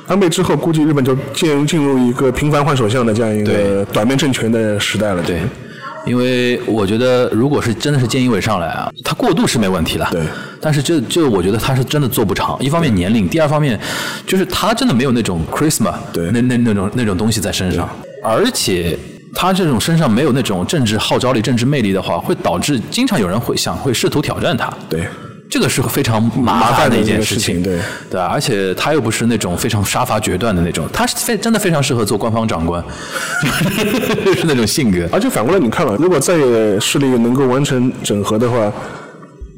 [0.07, 5.23] 安倍之后估计日本就进进入一个频繁换首相的这样一个短命政权的时代了。
[5.23, 5.41] 对，
[6.07, 10.07] 因为我觉得如果是真的是菅义伟上来啊，他过渡是没问题的。
[10.13, 10.23] 对，
[10.61, 12.57] 但是这这我觉得他是真的做不长。
[12.61, 13.79] 一方面年龄，第二方面
[14.25, 17.89] 就是他真的没有那种 charisma，对，那那那种那种东西在身上。
[18.23, 18.99] 而且
[19.35, 24.73] 他这种身上没有那种政治号召力、政治魅力的话，会导致经常有人会想会试图挑战他。
[24.89, 25.07] 对，
[25.51, 27.63] 这个是非常麻烦的一件事情。
[27.63, 27.79] 对，
[28.11, 32.83] 对而且他又不是那种非常杀伐决断的那种，他是非真的非常适合做官方长官，
[34.37, 35.09] 是那种性格。
[35.13, 38.73] 而且反过来你看了，如果在野势力能够完成整合的话。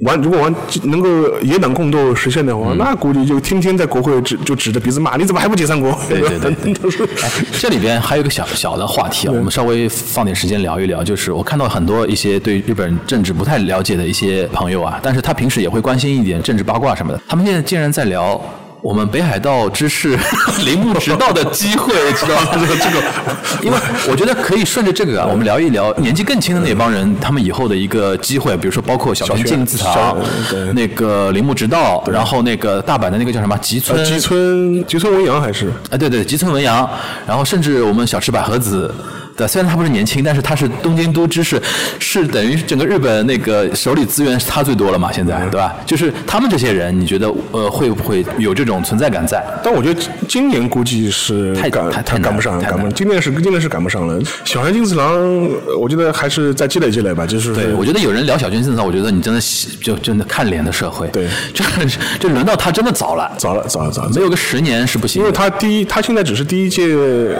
[0.02, 1.08] 完如果完能够
[1.40, 5.96] 野党共斗实现的话，那估计就天天在国会指就指着鼻子骂，你怎么还不解散国？
[6.08, 6.74] 对对对
[7.58, 11.02] 这里边还有一个小小的话题啊，我们稍微放点时间聊一聊。
[11.02, 17.20] 就是我看到很多一些对日本政治不太了解的一些朋友啊，但是他平时也会关心一点政治八卦什么的。
[17.26, 18.40] 他们现在竟然在聊
[18.80, 20.16] 我们北海道知事
[20.64, 22.48] 铃木直道的机会，知道吗？
[22.54, 23.02] 这个这个，
[23.62, 23.76] 因为
[24.08, 30.16] 我觉得可以顺着这个啊，我们聊一聊年纪更轻的那帮人，他们以后的一个机会，比如说包括小田静次小郎，
[30.74, 36.88] 那个铃木直道，然后那个大阪的那个叫什么吉村呃吉村吉村文洋还是啊，对对，吉村文洋，
[37.26, 38.94] 然后甚至我们小池百合子。
[39.38, 41.62] 对，虽然他不是年轻，但是他是东京都知事，
[42.00, 45.12] 是等于整个日本那个手里资源是他最多了嘛？
[45.12, 45.76] 现在对吧？
[45.86, 49.40] 就是他们这些人，你觉得呃会不会有这种存在感在？
[49.62, 52.92] 但我觉得今年估计是太赶太太难赶不上，太赶不上。
[52.92, 54.20] 今年是今年是赶不上了。
[54.44, 55.14] 小田金次郎，
[55.66, 61.06] 呃我觉得还是再积累积累吧，就是对，我觉得有人聊小泉进次，我觉得你真的喜就真的看脸的社会。
[61.08, 61.64] 对这
[62.18, 65.26] 这轮到他真的早了，早了早了早了，没有个十年是不行的。
[65.28, 66.86] 因为他第一，他现在只是第一届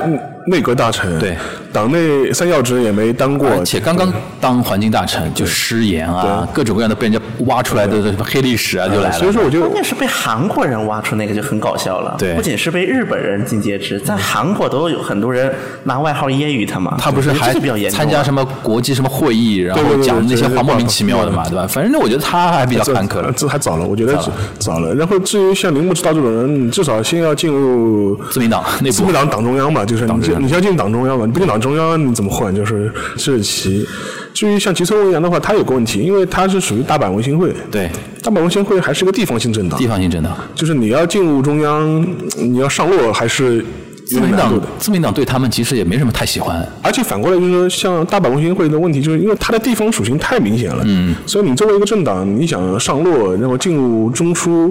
[0.05, 0.19] 嗯
[0.49, 1.37] 内阁大臣，对，
[1.73, 9.19] 党内三要职也没当过，而且刚刚当环境大臣，就失言啊，各种各样的被人家挖出来的什么黑历史啊，就来了。
[9.19, 12.17] 所以说我觉得关键是被韩国人挖出那个就很搞笑了。
[12.19, 15.53] 对不仅是被日本人进阶职，在韩国都有很多人
[15.85, 16.97] 拿外号揶揄他嘛。
[16.99, 17.53] 他不是还
[17.91, 21.67] 参加什么国际什么会议，然后讲那些话莫名其妙的嘛，对吧？
[21.67, 23.33] 反正我觉得他还比较坎坷了。
[23.37, 24.19] 这还早了，我觉得
[24.59, 24.95] 早了。
[24.95, 32.55] 然后至于像铃木直道这种人，你至少先要进入自民党内部自民党党中央嘛，就是你中央你要进党中央嘛，你不进党中央你怎么混？
[32.55, 33.87] 就是这是其。
[34.35, 37.91] 至于像吉村文洋的话，他有个问题，因为他是属于大阪文心会，对
[38.23, 43.65] 大阪文心会还是个地方性政党地，方性政党，就是你要进入中央，你要上落还是
[44.07, 44.67] 自民党有难度的。
[44.79, 46.65] 自民党对他们其实也没什么太喜欢。
[46.83, 54.71] 而且反过来就是说，像大阪文心会的问题，就是因为它的地方属性太明显了，嗯，所以你作为一个政党，你想上落，然后进入中枢，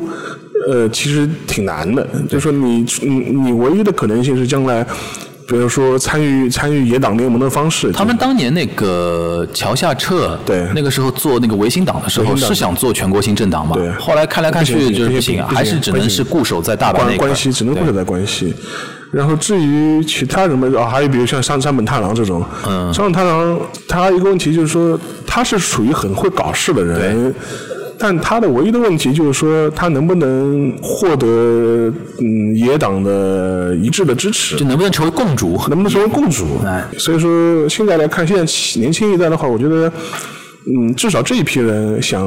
[0.69, 2.07] 呃，其实挺难的。
[2.29, 4.85] 就是说你，你你唯一的可能性是将来，
[5.47, 10.67] 比如说参与参与野党联盟的方式，他们当年那个桥下彻，对。
[10.75, 13.73] 那个时候做那个维新党的时候，是想做全国性政党嘛？
[13.73, 13.89] 对。
[13.93, 18.53] 后来看来看去就是还是只能是固守在大阪那关系只能固守在关系。
[19.09, 27.33] 然后至于其他什么啊，还有比如像山山本太郎这种，嗯，山本太郎他一个问题就是说他是属于很会搞事的人。
[27.99, 34.65] 但他的唯一的问题就是说，他能不能获得嗯野党的一致的支持就？
[34.65, 35.59] 能不能成为共主？
[35.67, 36.83] 能不能成为共主哎？
[36.97, 38.43] 所以说，现在来看，现在
[38.79, 39.91] 年轻一代的话，我觉得，
[40.65, 42.19] 嗯，至少这一批人想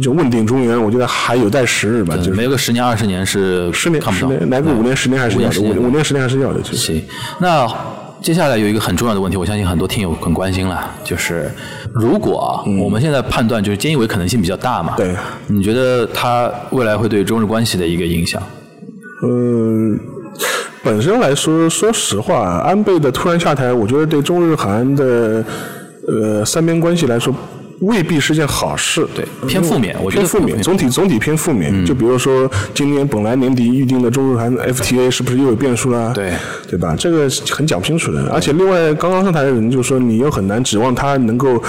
[0.00, 2.16] 就问鼎中原，我觉得还有待时日吧。
[2.16, 4.28] 就是没有个十年二十年是十年看不到。
[4.30, 6.62] 十年，来个五年十年还是要的，五年十年还是要的。
[6.64, 7.02] 行，
[7.40, 7.66] 那
[8.26, 11.48] 接下来有一个很重要的问题，我相信很多听友很关心了，就是
[11.94, 12.50] 如果啊
[12.82, 15.14] 我们现在判断就是菅义伟可能性比较大嘛，对，
[15.46, 18.42] 你觉得他未来会对中日关系的一个影响？
[19.22, 19.96] 嗯，
[20.82, 25.44] 本身来说，说实话，安倍的突然下台，我觉得对中日韩的
[26.08, 27.32] 呃三边关系来说。
[27.80, 31.84] 未必是件好事，对偏负面我觉得偏负面，总体总体偏负面。
[31.84, 36.12] 就比如说，今年本来年底预定的中日韩 FTA 是不是又有变数了？
[36.14, 36.32] 对
[36.68, 36.96] 对吧？
[36.98, 38.30] 这个很讲不清楚的。
[38.32, 41.62] 而且另外，刚刚上台的人就说，你又很难指望他能够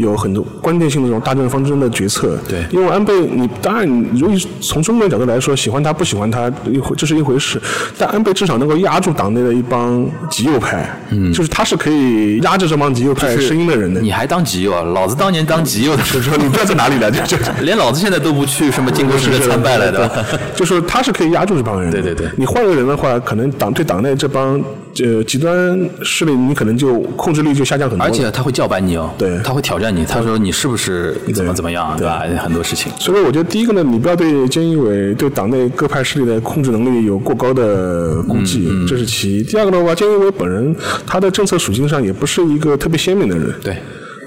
[0.00, 2.38] 有很多关键性的这种大政方针的决策。
[2.48, 7.60] 对因为安倍，你当然，如果从中国角度来说，喜欢他不喜欢他一回这是一回事，
[7.98, 14.00] 但安倍至少能够压住党内的一帮极右派，嗯，就是他是可以压制这帮极右派声音的人的。
[14.00, 14.82] 你还当极右啊？
[14.82, 20.10] 老子当年当极右的时候， 你不知道在哪里了，就就 连老子现在都不去什么靖国神社参拜来的。
[20.56, 21.90] 就是他是可以压住这帮人。
[21.90, 24.60] 对对对你换个人的话，可能党对党内这帮
[24.98, 28.04] 呃极端势力，你可能就控制力就下降很多。
[28.04, 32.22] 而且他会叫板你哦，对他会挑战你，他说你是不是怎么怎么样，对吧？
[32.38, 32.92] 很多事情。
[32.98, 39.42] 所以我觉得第一个呢，你不要对菅义伟对党内各派势力的控制能力有过高的估计，嗯这是其一。
[39.42, 40.74] 第二个的话，菅义伟本人
[41.06, 43.76] 他的政策属性上也不是一个特别鲜明的人，对，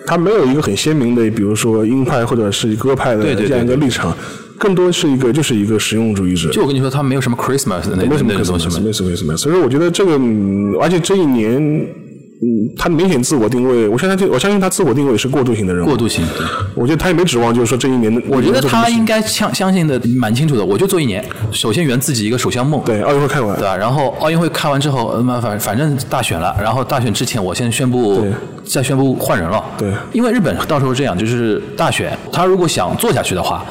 [0.05, 4.15] 他没有一个很鲜明的，比如说鹰派或者是鸽派的这样一个立场，
[4.57, 6.49] 更多是一个就是一个实用主义者。
[6.51, 8.85] 就我跟你说，他没有什么 Christmas 的那没什么那种东西嘛可什么，。
[8.85, 9.35] 没什么没什么。
[9.37, 12.45] 所以说，我觉得这个，嗯而且这一年，嗯，
[12.77, 15.87] 他明显自我定位，我相信，我相信他自我定位是过渡型的人物。
[15.87, 16.45] 过渡型，对。
[16.75, 23.77] 我觉得他也没指望，就是说这一年，我觉得他应该该相相信的蛮清楚的，我就做一年，首先圆自己一个首相梦，对奥运会开完对，吧？
[23.77, 28.31] 然后奥运会开完之后，那么反反正大选了，然后大选之前我先宣布对，
[28.65, 33.65] 再宣布换人了，对因为日本到时候这样，就是大选，他如果想做下去的话。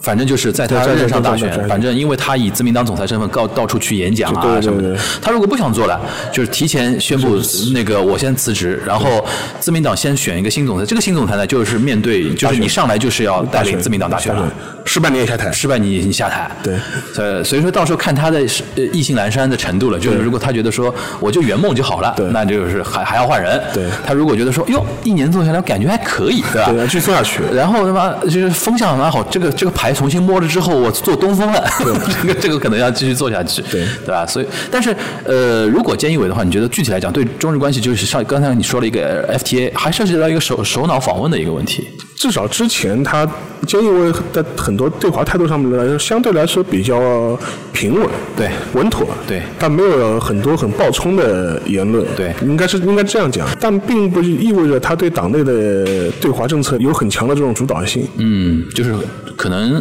[0.00, 4.98] 反正就是在他任上大选反正因为他以自民党总裁身份到到处去演讲啊什么的对。
[5.20, 6.00] 他如果不想做了，
[6.32, 7.38] 就是提前宣布
[7.74, 9.24] 那个我先辞职，然后
[9.60, 10.86] 自民党先选一个新总裁。
[10.86, 14.50] 这个新总裁呢，就是面对就是你上来就是要带领自民党大选了。
[14.84, 15.52] 失败你也下台。
[15.52, 16.74] 失败你你下台，对，
[17.16, 18.38] 呃，所以说到时候看他的
[18.76, 19.98] 呃意兴阑珊的程度了。
[19.98, 23.60] 就是如果他觉得说我就圆梦就好了，那就是还还要换人。
[23.74, 26.70] 对他如果觉得说哟一年做下来感觉还可以，对吧？
[26.70, 27.42] 对，要继续做下去。
[27.52, 31.64] 然后他妈就是风向蛮好，这个这个牌重新摸了之后，我做东风了，
[32.22, 33.84] 这个这个可能要继续做下去，对。
[34.06, 34.24] 对吧？
[34.24, 34.94] 所以，但是
[35.24, 43.26] 呃，如果菅义伟的话，你觉得具体来讲，对中日关系就是上刚才你说了一个 FTA，还涉及到一个首首脑访问的一个问题，至少之前他
[43.66, 47.38] 菅义伟在很多对华态度上面来说，相对来说比较
[47.72, 48.48] 平稳，对。
[48.74, 49.42] 稳妥，对。
[49.58, 52.32] 但没有很多很暴冲的言论，对。
[52.42, 58.94] 应该是应该这样讲，但并不意味着他对党内的对华政策有很强的这种主导性，嗯，就是
[59.36, 59.77] 可能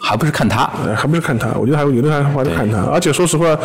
[0.00, 3.58] 还不是看他，呃，还不是看他，我觉得还有有的还还是看他，而且说实话。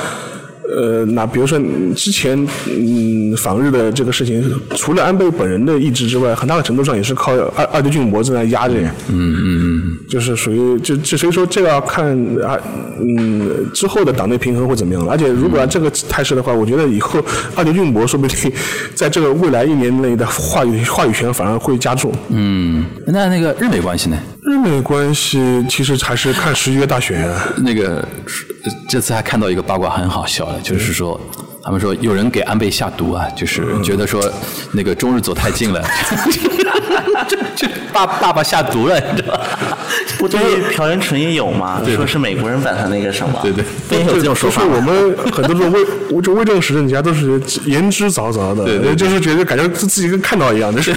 [0.73, 4.41] 呃，那比如说嗯之前嗯访日的这个事情，
[4.77, 8.75] 除了安倍本人的意志之外，很大的程度上也是靠二二阶俊博在那压着。
[8.75, 9.70] 嗯嗯嗯，
[10.09, 12.05] 就是属于就就所以说这个要看
[12.43, 12.57] 啊
[12.99, 15.11] 嗯之后的党内平衡会怎么样了。
[15.11, 17.23] 而且如果按这个态势的话，我觉得以后
[17.55, 18.51] 二阶俊博说不定
[18.95, 22.11] 在这个未来一年内的话语话语权反而会加重。
[22.29, 24.17] 嗯，那那个日美关系呢？
[24.43, 27.47] 日美关系其实还是看十一月大选啊。
[27.57, 28.07] 那个
[28.89, 31.19] 这次还看到一个八卦很好笑的，就是说。
[31.63, 34.23] 他们说有人给安倍下毒啊，就是觉得说
[34.71, 35.81] 那个中日走太近了，
[37.27, 39.43] 就就爸爸爸下毒了，你知道吗？
[40.17, 40.39] 不对，
[40.75, 44.63] 朴元淳也有嘛，说是美国人把他那个什么，对对不也有这种说法？
[44.63, 50.93] 就是我们很多这种魏就魏正时政家都是言之凿凿的，对对对就是觉得感觉自自己跟看到一样就，是。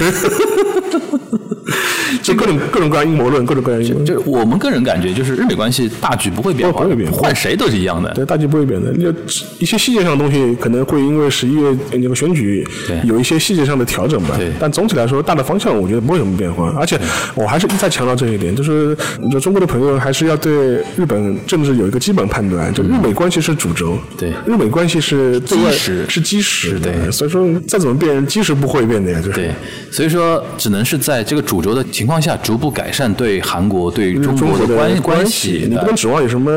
[2.25, 4.05] 就各种各种各样阴谋论，各种各样阴谋论。
[4.05, 8.11] 就是我们个人感觉，就是日美关系大局不会变化，不会变换谁都是一样的。
[8.13, 8.91] 对，大局不会变的。
[8.97, 9.13] 就
[9.59, 14.51] 一些细节上的东西可能会因为十一月那个选举对有一些细节上的调整吧对。
[14.59, 16.73] 但总体来说，大的方向我觉得不会有什么变化。
[16.77, 16.99] 而且
[17.35, 18.97] 我还是一再强调这一点，就是
[19.31, 20.53] 就中国的朋友还是要对
[20.97, 29.35] 日本政治有一个基本判断，就日美关系是主轴，对日美关系是对外基石是基石，对所以说再怎么变，基石不会变的呀，就是。
[29.35, 29.51] 对，
[29.91, 35.67] 所以说只能是在这个主轴的情况下，逐步改善对韩国、对中中国的关关系。
[35.69, 36.51] 你不能指望有什么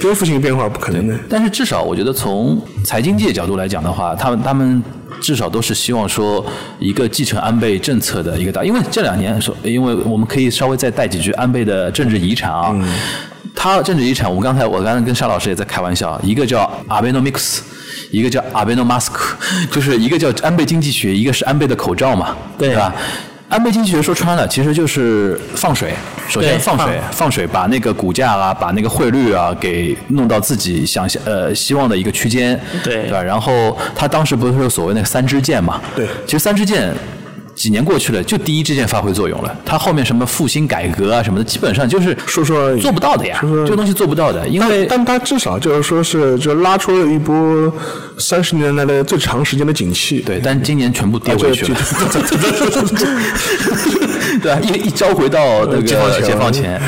[0.00, 1.18] 颠覆性变化，不可能的。
[1.28, 4.82] 但是至少我觉得从财经界角度来讲的话，他们他们
[5.20, 6.44] 至少都是希望说
[6.78, 12.74] 一个继承安倍政策的一个大，因为这两年说，因为我们可以稍微再带几句安倍的政治遗产啊。
[13.54, 17.60] 他政治遗产，我们刚才我刚才跟沙老师也在开玩笑，一个叫 Abenomics，
[18.10, 19.12] 一个叫 Abenomask，
[19.70, 22.94] 就是一个叫安倍经济学，一个是安倍的口罩嘛，对吧？
[23.52, 25.92] 安倍经济学说穿了，其实就是放水。
[26.26, 33.22] 首先放水，放水把那个股价啊，把那个汇率啊，给弄到自己想象呃希望的一个区间，对对吧？
[33.22, 35.78] 然后他当时不是说所谓那个三支箭嘛？
[35.94, 36.94] 对其实三支箭。
[37.62, 39.56] 几年过去了，就第一支箭发挥作用了。
[39.64, 43.38] 它后面什么复兴改革啊什么的，基本上就是说说做不到的呀。
[43.40, 47.72] 说说这个东西做不到的，因为但他至少就是说是就拉出了一波
[48.18, 50.18] 三十年来的最长时间的景气。
[50.22, 51.78] 对，但今年全部跌啊回去了，
[54.42, 54.58] 对吧？
[54.60, 56.82] 一一招回到解放前。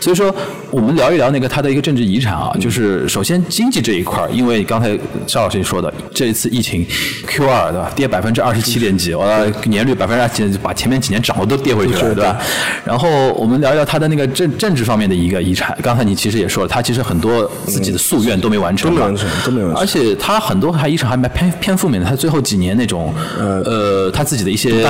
[0.00, 0.34] 所以说，
[0.70, 6.86] 我们聊一聊那个他的一个政治遗产啊，就是首先经济这一块儿，因为刚才肖老师也说的，这一次疫情
[7.26, 12.40] Q 二对吧，跌百分之二十七点几，完了年率百分之二十七，把前面几年涨的都跌回去了，对吧？
[12.84, 15.76] 然后我们聊一聊他的那个政政治方面的一个遗产。
[15.82, 24.86] 刚才你其实也说了，他其实很多自己的夙愿都没完成嘛，都没完成都没完成而且他很多还遗产还蛮偏偏负面的，他最后几年那种呃他自己的一些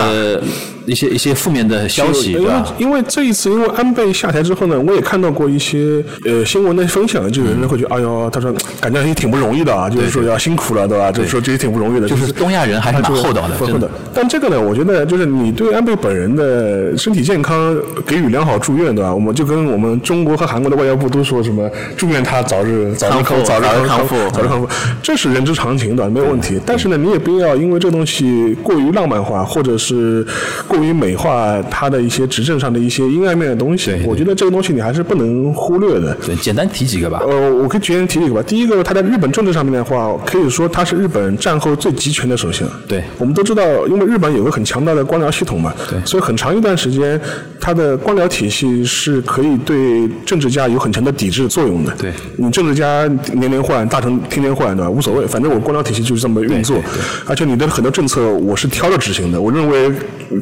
[0.89, 2.75] 一些一些负面的消息，对因为吧？
[2.79, 11.13] 因为这一次，因为安倍下台之后呢，我也看到过一些呃新闻的分享，就有人会觉得，哎呦，他说感觉也挺不容易的啊，就是说要辛苦了，对吧？
[11.13, 13.89] 就是说这也挺不容易的，就是东亚人还是蛮厚道的真的很厚道。
[14.15, 17.77] 但这个呢，我觉得就是你对安倍本人的身体健康
[18.07, 19.15] 给予良好祝愿，对吧？
[19.15, 24.69] 我们就跟我们中国和韩国的外交部都说什么祝愿他早日早日康复早日早日康复早日康复，
[25.03, 26.59] 这是人之常情的，没有问题。
[26.65, 30.27] 但是呢，你也不要因为这个东西过于浪漫化，或者是
[30.67, 33.99] 过于美化他的一些执政上的一些阴暗面的东西对。
[33.99, 36.17] 对我觉得这个东西你还是不能忽略的。
[36.25, 37.21] 对，简单提几个吧。
[37.27, 38.43] 呃，我可以简单提几个吧。
[38.47, 42.69] 第一个，他在日本政治上面的话，可以说他是日本战后最集权的首相。
[42.87, 47.21] 对我们都知道，因为日本有个很强大的官僚系统嘛，对所以很长一段时间，
[47.61, 51.95] 他的官僚体系是可以对政治家有很强的抵制作用的。
[51.99, 54.91] 对你政治家年年换，大臣天天换，对吧？
[54.91, 56.77] 无所谓，反正我官僚体系就是这么运作。
[56.77, 59.93] 对对对而且你的很多政策，我是挑着执行的，我认为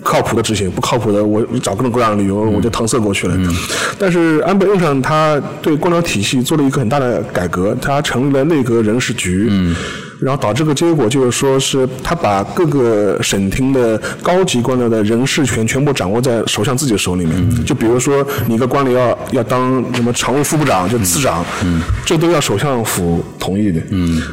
[0.03, 3.37] 靠的执行，不靠谱的我找各种各样的理由我就搪塞过去了。
[3.99, 9.51] 但是安倍任上他对官僚体系做了一个很大的改革，他成立了内阁人事局。
[10.21, 17.65] 然后导致个结果就是说，是他把各个省厅的高级官僚的人事权全部掌握在首相自己手里面。
[17.65, 21.45] 就比如说，你一个官僚要要当什么常务副部长，就次长，
[22.05, 23.81] 这都要首相府同意的。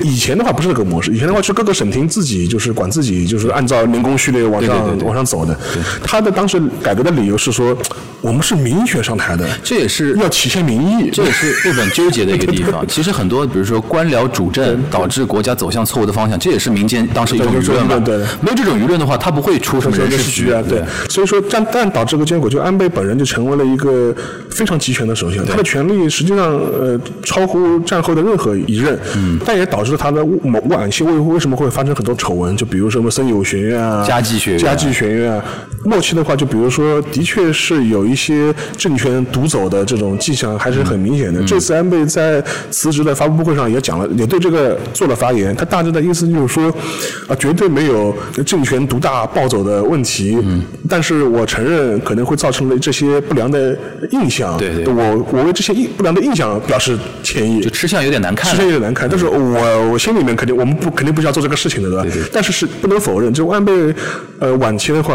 [0.02, 5.58] 以前的话不是这个模式，以前的话是各个省厅自己就是管自己，就是按照年功序列往上往上走的。
[6.04, 7.78] 他的当时改革的理由是说，
[8.22, 11.10] 我们是民选上台的，这也是要体现民意。
[11.12, 12.86] 这也是日本纠结的一个地方。
[12.88, 18.00] 其实很多，比如说官僚主政导致国家走向错误的方向，这也是民间当时一种舆论嘛。
[18.00, 20.62] 对，没有这种舆论的话，他不会出什么人事局啊。
[20.70, 24.16] 对，所以说，但但导致个结果，就安倍本人就成为了一个
[24.50, 28.98] 非常集权的首相，他的权力实际上呃超乎战后的任何一任。
[29.18, 29.40] 嗯。
[29.46, 32.56] 但也导致了他的某晚期为为什么会发生很多丑闻？
[32.56, 35.44] 就比如说什么森友学院啊、家计学院、家计学院啊。
[35.86, 41.44] 末期的话，就比如说，的确是有一些政权独走的这种迹象，还是很明显的。
[41.44, 45.54] 这次安倍在辞职的发布会上也讲了，也对这个做了发言。
[45.64, 46.74] 他大致的意思就是说，
[47.28, 50.38] 啊，绝对没有政权独大暴走的问题。
[50.44, 50.64] 嗯。
[50.90, 53.78] 但是我承认可能会造成了这些不良的
[54.12, 54.58] 印象。
[54.58, 54.94] 对对。
[54.94, 57.62] 我我为这些印不良的印象表示歉意。
[57.62, 58.52] 就吃相有点难看。
[58.52, 62.04] 吃相有点难看，但是我我心里面肯定我们不肯定不是要做这个事情的，对吧？
[62.04, 62.30] 对对。
[62.34, 63.72] 但是是不能否认，就安倍
[64.40, 65.14] 呃晚期的话，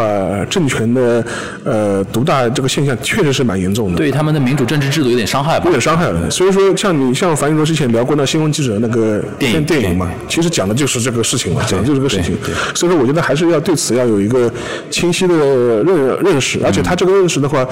[0.49, 1.25] 政权的
[1.65, 3.97] 呃独大这个现象确实是蛮严重的。
[3.99, 5.65] 对他们的民主政治制度有点伤害吧？
[5.67, 6.31] 有点伤害了。
[6.31, 12.36] 所以说，像你像樊宇说之前聊过那新闻记者那个电影电影嘛，其实讲的就是这个事情嘛，讲的就是这个事情。
[12.74, 14.49] 所以说，我觉得还是要对此要有一个
[14.89, 15.34] 清晰的
[15.82, 17.66] 认认识，而且他这个认识的话。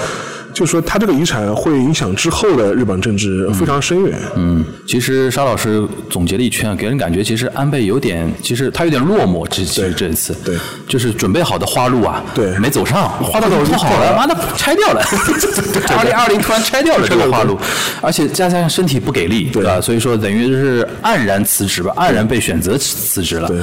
[0.57, 4.18] 就是说，他这个遗产会影响之后的日本政治非常深远。
[4.36, 9.46] 嗯，其实沙老师总结了一圈，给人感觉其实安倍有点，其实他有点落寞。
[9.48, 10.57] 这其实这一次，对，
[10.88, 15.02] 就是准备好的花路啊，对，没走上，花道不好了，妈的拆掉了。
[15.94, 17.59] 二零二零突然拆掉了这个花路，
[18.00, 19.78] 而且加上身体不给力，对吧？
[19.78, 23.46] 所以说等于是黯然辞职吧，黯然被选择辞职了。
[23.46, 23.61] 对，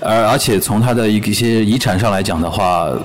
[0.00, 2.96] 而而且从他的一一些遗产上来讲的话。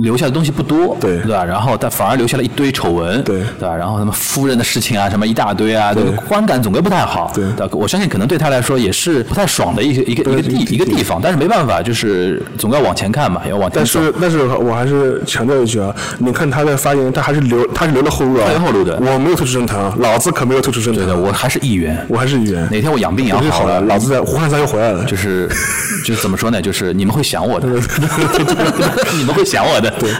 [0.00, 1.44] 留下的东西不多，对对吧？
[1.44, 3.74] 然后但反而留下了一堆丑闻，对对吧？
[3.76, 7.30] 然后什么夫人的事情啊，什么一大堆啊，这个观感总归不太好。
[7.34, 11.20] 对，我相信可能对他来说也是不太爽的一个一个一个地一个地方。
[11.22, 18.96] 但是没办法，就是总要往前看嘛，要往前但是但是我还是强调一句啊，你看他的发言，他还是留他是留了后路啊，留后路的。
[19.00, 21.04] 我没有退出政坛，老子可没有退出政坛。
[21.04, 22.68] 对的，我还是议员，我还是议员。
[22.70, 25.04] 哪天我养病养好了，老子在胡汉三又回来了。
[25.04, 25.48] 就是
[26.04, 26.60] 就是怎么说呢？
[26.62, 27.68] 就是你们会想我的，
[29.16, 29.90] 你们会想我的。
[29.98, 30.10] 对。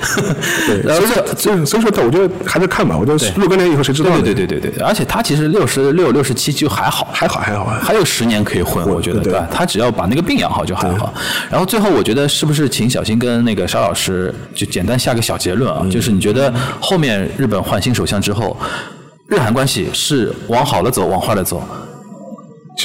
[0.67, 2.97] 对， 所以说，所以所以说，我觉得还是看吧。
[2.99, 4.11] 我觉得若干年以后谁知道？
[4.11, 4.83] 对对对对对。
[4.83, 8.87] 而且他其实六十六、六十七就还好，还好，还好，还有十年可以混。
[8.89, 9.47] 我觉得，对吧？
[9.53, 11.15] 他只要把那个病养好就还好。
[11.49, 15.87] 然后最后，我觉得是不是请小新跟那个沙老师就简单下个小结论啊？
[15.91, 18.57] 就是你觉得后面日本换新首相之后，
[19.29, 21.63] 日韩关系是往好了走，往坏了走？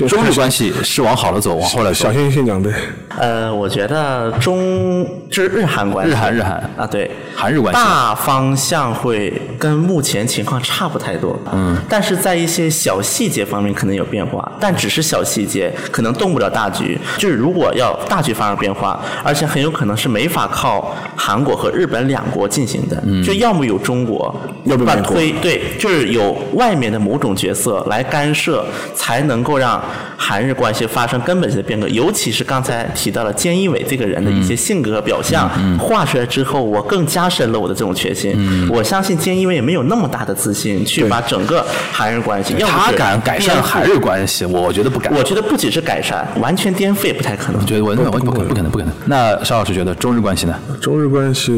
[0.08, 2.06] 中日关系是往好了走，往坏了走。
[2.06, 2.70] 小新先讲呗。
[3.18, 11.39] 呃，我觉得中就是日韩关系，日韩日韩啊，对，韩日关系大方向会跟目前情况差不太多。
[11.54, 17.00] 嗯，但是在一些小细节方面可能有变化，但只是小细节，可能动不了大局。
[17.18, 24.36] 就是如果要大局发生变化，而且很有可能是没法靠韩国和日本两国进行的，就要么有中国，
[24.66, 29.82] 要不然推对，就是有外面的某种角色来干涉，才能够让
[30.18, 31.88] 韩日关系发生根本性的变革。
[31.90, 32.86] 尤其是刚才。
[32.96, 38.70] 提到了菅义伟这个人的一些性格和表象，画出来之后，我更加深了我的这种决心。
[38.72, 45.14] 我相信菅义伟也没有那么大的自信去把整个韩日关系，他敢改善韩日关系，我觉得不敢。
[45.14, 47.62] 我觉得不仅是改善，完全颠覆也不太可能。
[47.62, 48.94] 我觉得我我不可能不可能不可能。
[49.06, 50.56] 那邵老师觉得中日关系呢？
[50.82, 51.52] 中日关系，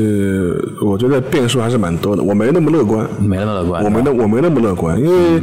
[0.83, 2.23] 我觉得变数还是蛮多的。
[2.23, 3.83] 我没那么乐观，没那么乐观。
[3.83, 5.41] 我没那我没那么乐观，因为。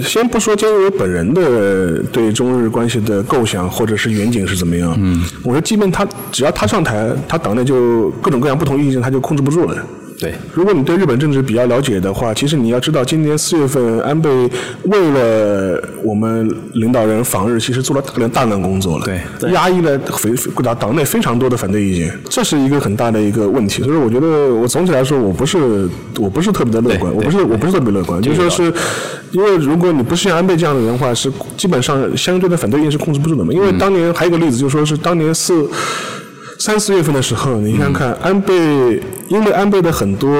[0.00, 9.76] 先不说菅义伟本人的对中日关系的构想或者是远景是怎么样，嗯，我说，即便他只要他上台，他党内就各种各样不同意见，他就控制不住了。
[10.22, 14.30] 对，如果你对日本政治比较了解的话，其实你要知道，今年四月份安倍
[14.84, 20.30] 为了我们领导人访日，其实做了大量大量工作了，对，压抑了非
[20.62, 23.82] 党党内非常多的反对意见，这是一个很大的一个问题。
[23.82, 25.88] 所以我觉得，我总体来说，我不是
[26.20, 28.72] 我不是特别的乐观，我不是我不是特别乐观，就说是
[29.32, 33.52] 因为如果你不是像安倍这样的人的话，是基本上相对的反对意见是控制不住的嘛。
[33.52, 35.68] 因为当年还有一个例子，就说是当年四。
[36.64, 38.54] 三四月份的时候，你想想看，安倍
[39.26, 40.30] 因为安倍的很多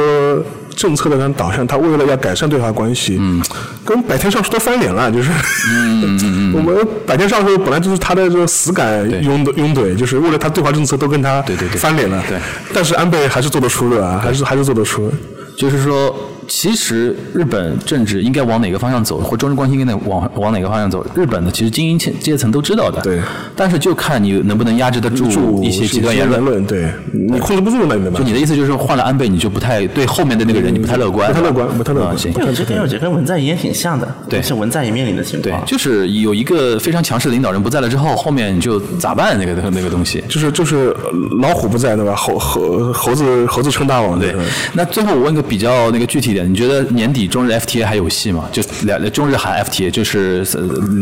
[0.70, 3.43] 政策的导向，他为了要改善对华关系，嗯，
[3.85, 5.33] 跟百田尚书都翻脸了，就是，
[5.68, 11.77] 嗯 我们百田尚书本来就是他的这个死杆拥拥怼，就是为了他对华政策都跟他对对对。
[11.77, 12.39] 翻脸了，对，
[12.73, 15.12] 但是安倍还是做得出的啊，还是还是做得出。
[15.59, 16.16] 就是说，
[16.49, 23.01] 其实日本政治应该往哪个方向走，或中日关系应该往往哪个方向走，日本的其实精英阶阶层都知道的。
[23.03, 23.20] 对。
[23.55, 26.64] 但是就看你能不能压制得住一些极端言论。
[26.66, 26.90] 对。
[27.12, 31.28] 你控制不住那你就你的意思就是换了安倍，你就不太对后面的那个人你不太乐观。
[31.28, 32.16] 不太乐观，不太乐观。
[32.16, 32.32] 行。
[32.34, 34.09] 我觉得我觉得跟文在寅也挺像的。
[34.28, 34.40] 对。
[34.43, 35.61] 是文在寅面临的情况。
[35.61, 35.66] 对。
[35.66, 39.38] 就是有一个非常强势的领导人不在了之后，后面就咋办？
[39.38, 40.24] 那个那个东西。
[40.28, 40.95] 就是就是
[41.40, 42.14] 老虎不在对吧？
[42.16, 44.18] 猴猴猴子猴子称大王。
[44.18, 44.34] 对。
[44.72, 46.22] 那最后我问个比较那个具。
[46.22, 48.49] 体点，你觉得年底中日 FTA 还有戏吗？
[48.53, 50.45] 就两中日韩 FTA，就是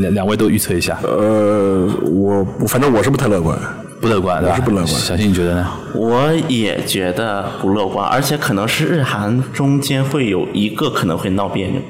[0.00, 0.98] 两两位都预测一下。
[1.02, 3.58] 呃，我反正我是不太乐观，
[4.00, 4.88] 不乐观，我是不乐观。
[4.88, 5.66] 小新你觉得呢？
[5.94, 11.80] 我也觉得不乐观，而且可能是日韩中间会有一个可能会闹别扭。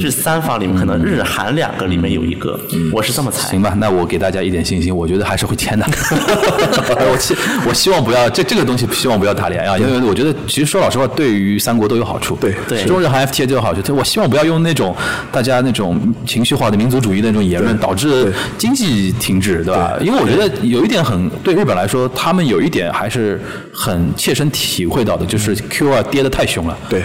[0.00, 2.58] 这三方里面，可能日韩两个里面有一个，
[2.92, 3.48] 我是这么猜。
[3.48, 5.84] 行吧，那我给大家一点信心，我觉得还是会签的。
[7.10, 12.36] 我希我希望不要这这个东西，希望不要打脸啊，因为我觉得其实说老实话，对于三国都有好处。
[12.40, 13.96] 对对，中日韩 FTA 都有好处。
[13.96, 14.94] 我希望不要用那种
[15.32, 19.98] 大家那种情绪化的民族主义的那种言论，导致经济停滞，对吧？
[20.00, 23.40] 因为我觉得有一点很对日本来说，他们有一点还是
[23.74, 26.78] 很切身体会到的，就是 Q 二跌的太凶了。
[26.88, 27.02] 对。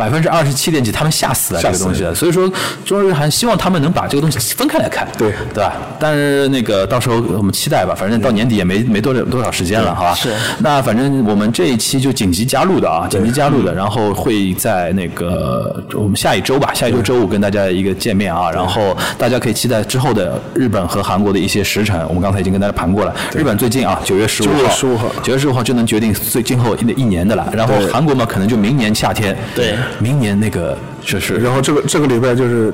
[0.00, 2.50] 百分之二十七点几，他们吓死了这个东西，所以说
[2.84, 5.30] 中日韩希望他们能把这个东西分开来看，对。
[5.52, 5.74] 对吧？
[5.98, 10.14] 但是那个到时候我们期待吧，反正到年底也没没多少多少时间了，好吧？
[10.14, 10.30] 是。
[10.60, 23.14] 那反正我们这一期就紧急加入的啊，紧急加入的，然后会在那个我们下一周吧，下一周周五跟大家一个见面啊，然后大家可以期待之后的日本和韩国的一些时辰，我们刚才已经跟大家盘过了。
[23.34, 30.76] 日本最近啊，九月十五号，十五号，九月十五号就能决定最今后一一年的了，然后韩国嘛，可能就明年夏天，对，明年那个。
[31.04, 32.72] 确实，然后这个这个礼拜就是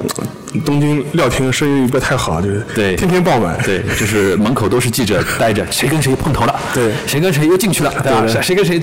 [0.64, 8.42] 东京料亭生意不太好，就是对天天爆满，对，就是门口都是记者待着，谁跟谁碰头了，对，谁跟谁又进去了，对吧？
[8.42, 8.80] 谁跟谁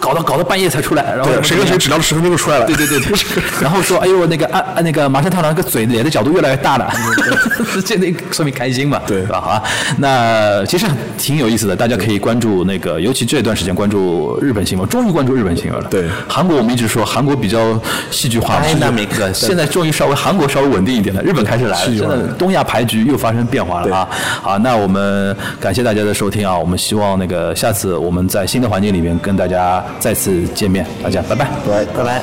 [0.00, 3.00] 搞到搞到半夜才出来，然后谁跟谁只聊了十分钟就出来了，对对对，
[3.60, 6.90] 然后说哎呦那个啊那个麻生太郎那个嘴脸的角度越来越大了，
[7.84, 9.40] 这那说明开心嘛，对吧？
[9.40, 9.62] 好啊，
[9.98, 15.88] 那其实挺有意思的，大家可以关注那个，尤其这段时间关注日本新闻，终于关注日本新闻了。
[15.88, 18.62] 对，韩国我们一直说韩国比较戏剧化。
[18.74, 24.08] 那没个，现在终于稍微韩国稍微稳定一点了，日本开始来了，现在东亚牌局又发生变化了啊！
[24.42, 32.22] 好，那我们感谢大家的收听啊，我们希望那个下次我们在新的环境里面跟大家再次见面，大家拜拜，拜拜拜。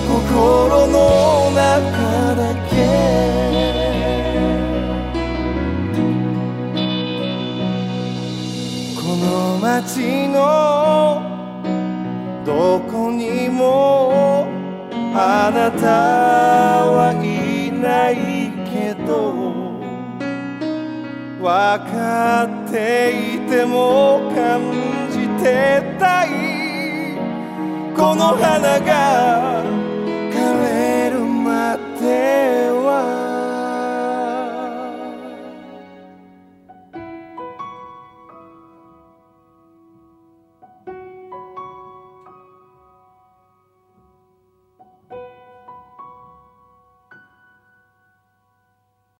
[0.00, 2.76] 心の中だけ。
[8.94, 10.36] この街の
[12.44, 14.46] どこにも
[15.14, 15.86] あなた
[16.86, 18.14] はいない
[18.70, 19.32] けど
[21.40, 21.46] 分
[21.90, 22.76] かって
[23.36, 24.60] いても感
[25.10, 26.28] じてたい。
[27.96, 29.67] この花が
[32.08, 33.17] meu amor.